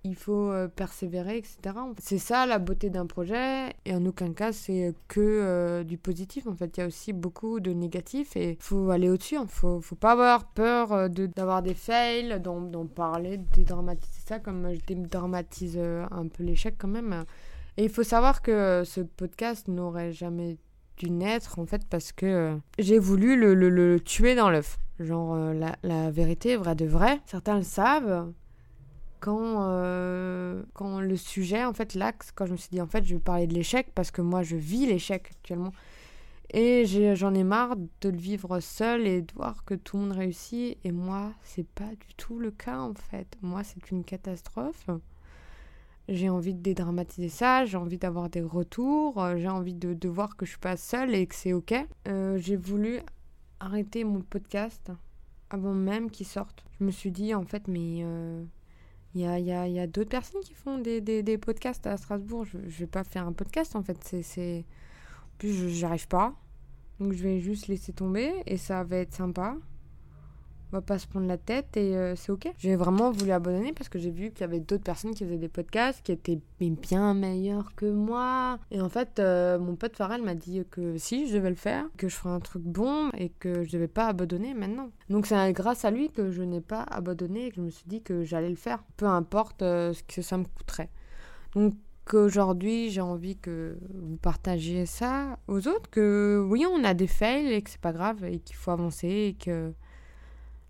il 0.05 0.15
faut 0.15 0.51
euh, 0.51 0.69
persévérer, 0.69 1.39
etc. 1.39 1.59
C'est 1.99 2.19
ça 2.19 2.47
la 2.47 2.59
beauté 2.59 2.91
d'un 2.91 3.07
projet, 3.07 3.71
et 3.85 3.95
en 3.95 4.05
aucun 4.07 4.33
cas 4.33 4.53
c'est 4.53 4.95
que 5.09 5.21
euh, 5.21 5.83
du 5.85 5.99
positif. 5.99 6.47
En 6.47 6.55
fait, 6.55 6.77
il 6.77 6.81
y 6.81 6.83
a 6.83 6.87
aussi 6.87 7.13
beaucoup 7.13 7.61
de 7.61 7.73
négatifs, 7.73 8.37
et 8.37 8.51
il 8.53 8.63
faut 8.63 8.91
aller 8.91 9.09
au-dessus. 9.09 9.37
Hein. 9.37 9.47
faut, 9.49 9.81
faut 9.81 9.97
pas 9.97 10.13
avoir 10.13 10.47
peur 10.53 10.93
euh, 10.93 11.09
d'avoir 11.09 11.63
des 11.63 11.75
fails, 11.75 12.41
d'en 12.41 12.87
parler, 12.87 13.39
de 13.39 13.47
dédramatiser 13.55 14.21
ça, 14.27 14.39
comme 14.39 14.73
je 14.73 14.95
dédramatise 14.95 15.79
un 15.79 16.29
peu 16.29 16.45
l'échec 16.45 16.77
quand 16.79 16.89
même. 16.89 17.25
Et 17.77 17.85
il 17.85 17.91
faut 17.91 18.05
savoir 18.05 18.43
que 18.43 18.83
ce 18.85 19.01
podcast 19.01 19.67
n'aurait 19.69 20.13
jamais 20.13 20.59
dû 20.97 21.11
naître 21.11 21.59
en 21.59 21.67
fait 21.67 21.83
parce 21.89 22.13
que 22.13 22.27
euh, 22.27 22.57
j'ai 22.79 22.99
voulu 22.99 23.37
le, 23.37 23.55
le, 23.55 23.69
le, 23.69 24.01
tuer 24.01 24.35
dans 24.35 24.51
l'œuf. 24.51 24.79
Genre 25.01 25.35
euh, 25.35 25.53
la, 25.53 25.77
la, 25.83 26.11
vérité 26.11 26.57
vraie 26.57 26.75
de 26.75 26.87
vrai. 26.87 27.21
Certains 27.27 27.57
le 27.57 27.63
savent. 27.63 28.33
Quand, 29.25 29.71
euh, 29.71 30.63
quand 30.75 31.01
le 31.01 31.17
sujet, 31.17 31.65
en 31.65 31.73
fait, 31.73 31.95
l'axe, 31.95 32.31
quand 32.31 32.45
je 32.45 32.53
me 32.53 32.59
suis 32.59 32.69
dit 32.69 32.83
en 32.83 32.87
fait 32.87 33.07
je 33.07 33.15
vais 33.15 33.21
parler 33.21 33.47
de 33.47 33.55
l'échec 33.55 33.91
parce 33.95 34.11
que 34.11 34.21
moi 34.21 34.43
je 34.43 34.55
vis 34.55 34.85
l'échec 34.85 35.31
actuellement. 35.31 35.73
Et 36.51 36.85
j'en 37.17 37.33
ai, 37.33 37.43
marre 37.43 37.77
de 38.03 38.11
le 38.11 38.19
vivre 38.19 38.61
seul 38.61 39.07
et 39.07 39.23
de 39.23 39.33
voir 39.33 39.65
que 39.65 39.73
tout 39.73 39.97
le 39.97 40.03
monde 40.03 40.13
réussit. 40.13 40.77
Et 40.85 40.93
moi, 40.93 41.33
c'est 41.43 41.67
pas 41.67 41.89
du 41.89 42.15
tout 42.19 42.39
le 42.39 42.51
cas 42.51 42.79
en 42.81 42.93
fait. 42.93 43.39
Moi, 43.41 43.65
c'est 43.65 43.91
une 43.91 44.05
catastrophe. 44.05 44.91
J'ai 46.11 46.29
envie 46.29 46.53
de 46.53 46.61
dédramatiser 46.61 47.31
ça, 47.31 47.65
j'ai 47.65 47.79
envie 47.79 47.97
d'avoir 47.97 48.29
des 48.29 48.43
retours, 48.43 49.25
euh, 49.25 49.39
j'ai 49.39 49.49
envie 49.49 49.73
de, 49.73 49.95
de, 49.95 50.09
voir 50.11 50.37
que 50.37 50.45
je 50.45 50.51
suis 50.51 50.61
pas 50.61 50.77
seule 50.77 51.15
et 51.15 51.27
que 51.27 51.35
c'est 51.35 51.55
ok. 51.55 51.75
Euh, 52.09 52.37
j'ai 52.37 52.57
voulu 52.57 53.01
arrêter 53.59 54.05
mon 54.05 54.21
podcast 54.21 54.93
avant 55.49 55.73
même 55.73 56.11
qu'il 56.11 56.27
sorte. 56.27 56.63
Je 56.79 56.85
me 56.85 56.91
suis 56.91 57.11
dit 57.11 57.33
en 57.33 57.47
fait, 57.47 57.69
mais 57.69 58.05
il 59.15 59.21
y 59.21 59.27
a, 59.27 59.39
y 59.39 59.79
a, 59.79 59.87
d'autres 59.87 60.11
personnes 60.11 60.41
qui 60.43 60.55
font 60.55 60.79
des, 60.79 61.01
des, 61.01 61.39
podcasts 61.39 61.87
à 61.87 61.97
Strasbourg. 61.97 62.45
Je, 62.45 62.59
je 62.69 62.79
vais 62.81 62.87
pas 62.87 63.05
faire 63.05 63.27
un 63.27 63.33
podcast 63.33 63.77
en 63.77 63.83
fait. 63.83 63.99
C'est, 64.23 64.65
En 65.35 65.39
plus, 65.39 65.69
j'arrive 65.69 66.09
pas. 66.09 66.35
Donc 67.01 67.13
je 67.13 67.23
vais 67.23 67.41
juste 67.41 67.69
laisser 67.69 67.93
tomber 67.93 68.33
et 68.47 68.57
ça 68.57 68.83
va 68.85 68.97
être 68.97 69.15
sympa 69.15 69.57
va 70.73 70.81
pas 70.81 70.99
se 70.99 71.07
prendre 71.07 71.27
la 71.27 71.39
tête 71.39 71.77
et 71.77 71.97
euh, 71.97 72.17
c'est 72.17 72.33
ok. 72.33 72.53
J'ai 72.59 72.77
vraiment 72.77 73.11
voulu 73.11 73.31
abandonner 73.31 73.73
parce 73.73 73.89
que 73.89 73.99
j'ai 73.99 74.11
vu 74.11 74.31
qu'il 74.31 74.41
y 74.41 74.45
avait 74.45 74.61
d'autres 74.61 74.83
personnes 74.83 75.15
qui 75.15 75.25
faisaient 75.25 75.39
des 75.39 75.49
podcasts 75.49 76.03
qui 76.03 76.13
étaient 76.13 76.41
bien 76.59 77.15
meilleurs 77.15 77.75
que 77.75 77.87
moi. 77.87 78.59
Et 78.71 78.81
en 78.81 78.89
fait, 78.89 79.19
euh, 79.19 79.59
mon 79.59 79.77
pote 79.77 79.97
Farrell 79.97 80.23
m'a 80.23 80.35
dit 80.35 80.65
que 80.71 80.97
si, 80.99 81.29
je 81.29 81.35
devais 81.35 81.51
le 81.51 81.57
faire, 81.57 81.85
que 81.97 82.09
je 82.09 82.17
ferais 82.17 82.35
un 82.35 82.41
truc 82.41 82.63
bon 82.63 83.11
et 83.17 83.29
que 83.29 83.65
je 83.65 83.71
devais 83.73 83.89
pas 83.89 84.07
abandonner 84.07 84.55
maintenant. 84.55 84.91
Donc 85.11 85.27
c'est 85.27 85.53
grâce 85.53 85.85
à 85.85 85.91
lui 85.91 86.11
que 86.11 86.31
je 86.31 86.43
n'ai 86.43 86.61
pas 86.61 86.83
abandonné 86.83 87.47
et 87.47 87.51
que 87.51 87.57
je 87.57 87.61
me 87.63 87.71
suis 87.71 87.87
dit 87.87 88.03
que 88.03 88.25
j'allais 88.25 88.51
le 88.51 88.57
faire, 88.57 88.83
peu 88.97 89.07
importe 89.07 89.63
euh, 89.63 89.93
ce 89.93 90.03
que 90.03 90.23
ça 90.23 90.39
me 90.39 90.45
coûterait. 90.45 90.91
Donc 91.55 91.75
qu'aujourd'hui 92.07 92.91
j'ai 92.91 93.01
envie 93.01 93.37
que 93.37 93.79
vous 93.95 94.17
partagiez 94.17 94.87
ça 94.87 95.39
aux 95.49 95.69
autres, 95.69 95.89
que 95.91 96.45
oui 96.51 96.67
on 96.71 96.85
a 96.85 96.95
des 96.95 97.07
fails 97.07 97.53
et 97.53 97.63
que 97.63 97.71
c'est 97.71 97.81
pas 97.81 97.93
grave 97.93 98.25
et 98.25 98.41
qu'il 98.41 98.57
faut 98.57 98.71
avancer 98.71 99.09
et 99.09 99.35
que 99.35 99.73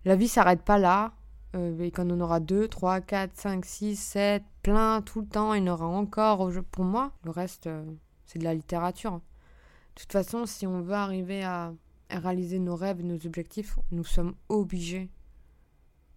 la 0.04 0.16
vie 0.16 0.28
s'arrête 0.28 0.62
pas 0.62 0.78
là. 0.78 1.14
Euh, 1.54 1.78
et 1.80 1.90
quand 1.90 2.10
on 2.10 2.20
aura 2.20 2.40
2, 2.40 2.68
3, 2.68 3.00
4, 3.00 3.36
5, 3.36 3.64
6, 3.64 3.96
7, 3.96 4.42
plein 4.62 5.02
tout 5.02 5.20
le 5.20 5.26
temps, 5.26 5.54
il 5.54 5.64
y 5.64 5.70
en 5.70 5.74
aura 5.74 5.86
encore 5.86 6.50
pour 6.70 6.84
moi. 6.84 7.12
Le 7.24 7.30
reste, 7.30 7.66
euh, 7.66 7.84
c'est 8.26 8.38
de 8.38 8.44
la 8.44 8.54
littérature. 8.54 9.12
De 9.12 10.00
toute 10.00 10.12
façon, 10.12 10.46
si 10.46 10.66
on 10.66 10.82
veut 10.82 10.94
arriver 10.94 11.44
à, 11.44 11.72
réaliser 12.10 12.58
nos 12.58 12.76
rêves 12.76 13.00
et 13.00 13.04
nos 13.04 13.26
objectifs, 13.26 13.78
nous 13.90 14.04
sommes 14.04 14.34
obligés 14.48 15.10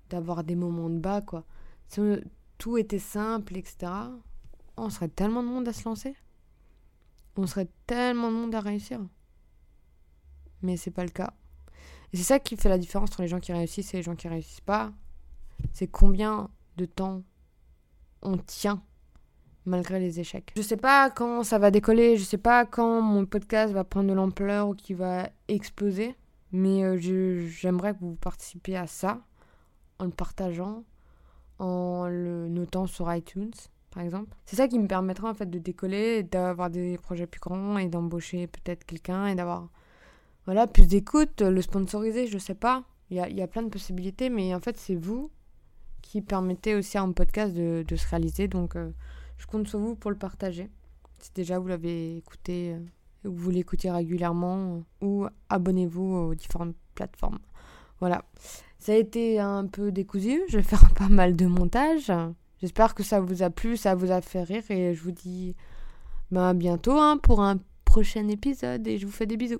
d'avoir 0.09 0.43
des 0.43 0.55
moments 0.55 0.89
de 0.89 0.99
bas, 0.99 1.21
quoi. 1.21 1.43
Si 1.87 2.01
tout 2.57 2.77
était 2.77 2.99
simple, 2.99 3.57
etc., 3.57 3.91
on 4.75 4.89
serait 4.89 5.07
tellement 5.07 5.43
de 5.43 5.47
monde 5.47 5.67
à 5.67 5.73
se 5.73 5.87
lancer. 5.87 6.15
On 7.35 7.47
serait 7.47 7.69
tellement 7.85 8.31
de 8.31 8.35
monde 8.35 8.55
à 8.55 8.59
réussir. 8.59 8.99
Mais 10.61 10.77
c'est 10.77 10.91
pas 10.91 11.03
le 11.03 11.09
cas. 11.09 11.33
Et 12.13 12.17
c'est 12.17 12.23
ça 12.23 12.39
qui 12.39 12.55
fait 12.55 12.69
la 12.69 12.77
différence 12.77 13.09
entre 13.09 13.21
les 13.21 13.27
gens 13.27 13.39
qui 13.39 13.51
réussissent 13.51 13.93
et 13.93 13.97
les 13.97 14.03
gens 14.03 14.15
qui 14.15 14.27
réussissent 14.27 14.61
pas. 14.61 14.91
C'est 15.73 15.87
combien 15.87 16.49
de 16.77 16.85
temps 16.85 17.23
on 18.21 18.37
tient 18.37 18.81
malgré 19.65 19.99
les 19.99 20.19
échecs. 20.19 20.53
Je 20.55 20.61
sais 20.61 20.77
pas 20.77 21.09
quand 21.09 21.43
ça 21.43 21.59
va 21.59 21.71
décoller, 21.71 22.17
je 22.17 22.23
sais 22.23 22.37
pas 22.37 22.65
quand 22.65 23.01
mon 23.01 23.25
podcast 23.25 23.73
va 23.73 23.83
prendre 23.83 24.09
de 24.09 24.13
l'ampleur 24.13 24.69
ou 24.69 24.73
qu'il 24.73 24.95
va 24.95 25.29
exploser, 25.47 26.15
mais 26.51 26.83
euh, 26.83 26.97
j'aimerais 27.47 27.93
que 27.93 27.99
vous 27.99 28.15
participiez 28.15 28.77
à 28.77 28.87
ça 28.87 29.19
en 29.99 30.05
le 30.05 30.11
partageant, 30.11 30.83
en 31.59 32.07
le 32.07 32.47
notant 32.47 32.87
sur 32.87 33.13
iTunes 33.13 33.51
par 33.91 34.03
exemple. 34.03 34.35
C'est 34.45 34.55
ça 34.55 34.67
qui 34.67 34.79
me 34.79 34.87
permettra 34.87 35.29
en 35.29 35.33
fait 35.33 35.49
de 35.49 35.59
décoller, 35.59 36.23
d'avoir 36.23 36.69
des 36.69 36.97
projets 36.97 37.27
plus 37.27 37.39
grands 37.39 37.77
et 37.77 37.87
d'embaucher 37.87 38.47
peut-être 38.47 38.85
quelqu'un 38.85 39.27
et 39.27 39.35
d'avoir 39.35 39.69
voilà, 40.47 40.65
plus 40.65 40.87
d'écoute, 40.87 41.41
le 41.41 41.61
sponsoriser, 41.61 42.25
je 42.25 42.37
sais 42.37 42.55
pas. 42.55 42.85
Il 43.09 43.17
y 43.17 43.41
a, 43.41 43.47
plein 43.47 43.63
de 43.63 43.69
possibilités, 43.69 44.29
mais 44.29 44.55
en 44.55 44.61
fait, 44.61 44.77
c'est 44.77 44.95
vous 44.95 45.29
qui 46.01 46.21
permettez 46.21 46.73
aussi 46.73 46.97
à 46.97 47.01
un 47.01 47.11
podcast 47.11 47.53
de, 47.53 47.95
se 47.95 48.07
réaliser. 48.07 48.47
Donc, 48.47 48.77
euh, 48.77 48.91
je 49.37 49.45
compte 49.45 49.67
sur 49.67 49.79
vous 49.79 49.95
pour 49.95 50.09
le 50.09 50.17
partager. 50.17 50.69
Si 51.19 51.31
déjà 51.33 51.59
vous 51.59 51.67
l'avez 51.67 52.15
écouté, 52.15 52.73
euh, 52.73 53.29
ou 53.29 53.35
vous 53.35 53.49
l'écoutez 53.49 53.91
régulièrement, 53.91 54.83
euh, 55.01 55.05
ou 55.05 55.25
abonnez-vous 55.49 56.15
aux 56.15 56.35
différentes 56.35 56.75
plateformes. 56.95 57.39
Voilà. 57.99 58.23
Ça 58.79 58.93
a 58.93 58.95
été 58.95 59.41
un 59.41 59.67
peu 59.67 59.91
décousu. 59.91 60.43
Je 60.47 60.57
vais 60.57 60.63
faire 60.75 60.93
pas 60.93 61.09
mal 61.09 61.35
de 61.35 61.45
montage. 61.45 62.09
J'espère 62.61 62.95
que 62.95 63.03
ça 63.03 63.19
vous 63.19 63.43
a 63.43 63.49
plu, 63.49 63.75
ça 63.75 63.95
vous 63.95 64.11
a 64.11 64.21
fait 64.21 64.43
rire. 64.43 64.63
Et 64.69 64.93
je 64.93 65.03
vous 65.03 65.11
dis 65.11 65.55
ben, 66.31 66.43
à 66.43 66.53
bientôt 66.53 66.97
hein, 66.97 67.17
pour 67.17 67.41
un 67.41 67.59
prochain 67.83 68.29
épisode. 68.29 68.87
Et 68.87 68.97
je 68.97 69.05
vous 69.05 69.11
fais 69.11 69.25
des 69.25 69.35
bisous. 69.35 69.59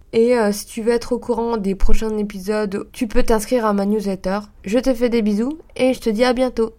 Et 0.13 0.37
euh, 0.37 0.51
si 0.51 0.65
tu 0.65 0.81
veux 0.81 0.91
être 0.91 1.13
au 1.13 1.19
courant 1.19 1.57
des 1.57 1.73
prochains 1.73 2.17
épisodes, 2.17 2.87
tu 2.91 3.07
peux 3.07 3.23
t'inscrire 3.23 3.65
à 3.65 3.73
ma 3.73 3.85
newsletter. 3.85 4.39
Je 4.63 4.77
te 4.77 4.93
fais 4.93 5.09
des 5.09 5.21
bisous 5.21 5.57
et 5.75 5.93
je 5.93 5.99
te 5.99 6.09
dis 6.09 6.23
à 6.23 6.33
bientôt. 6.33 6.69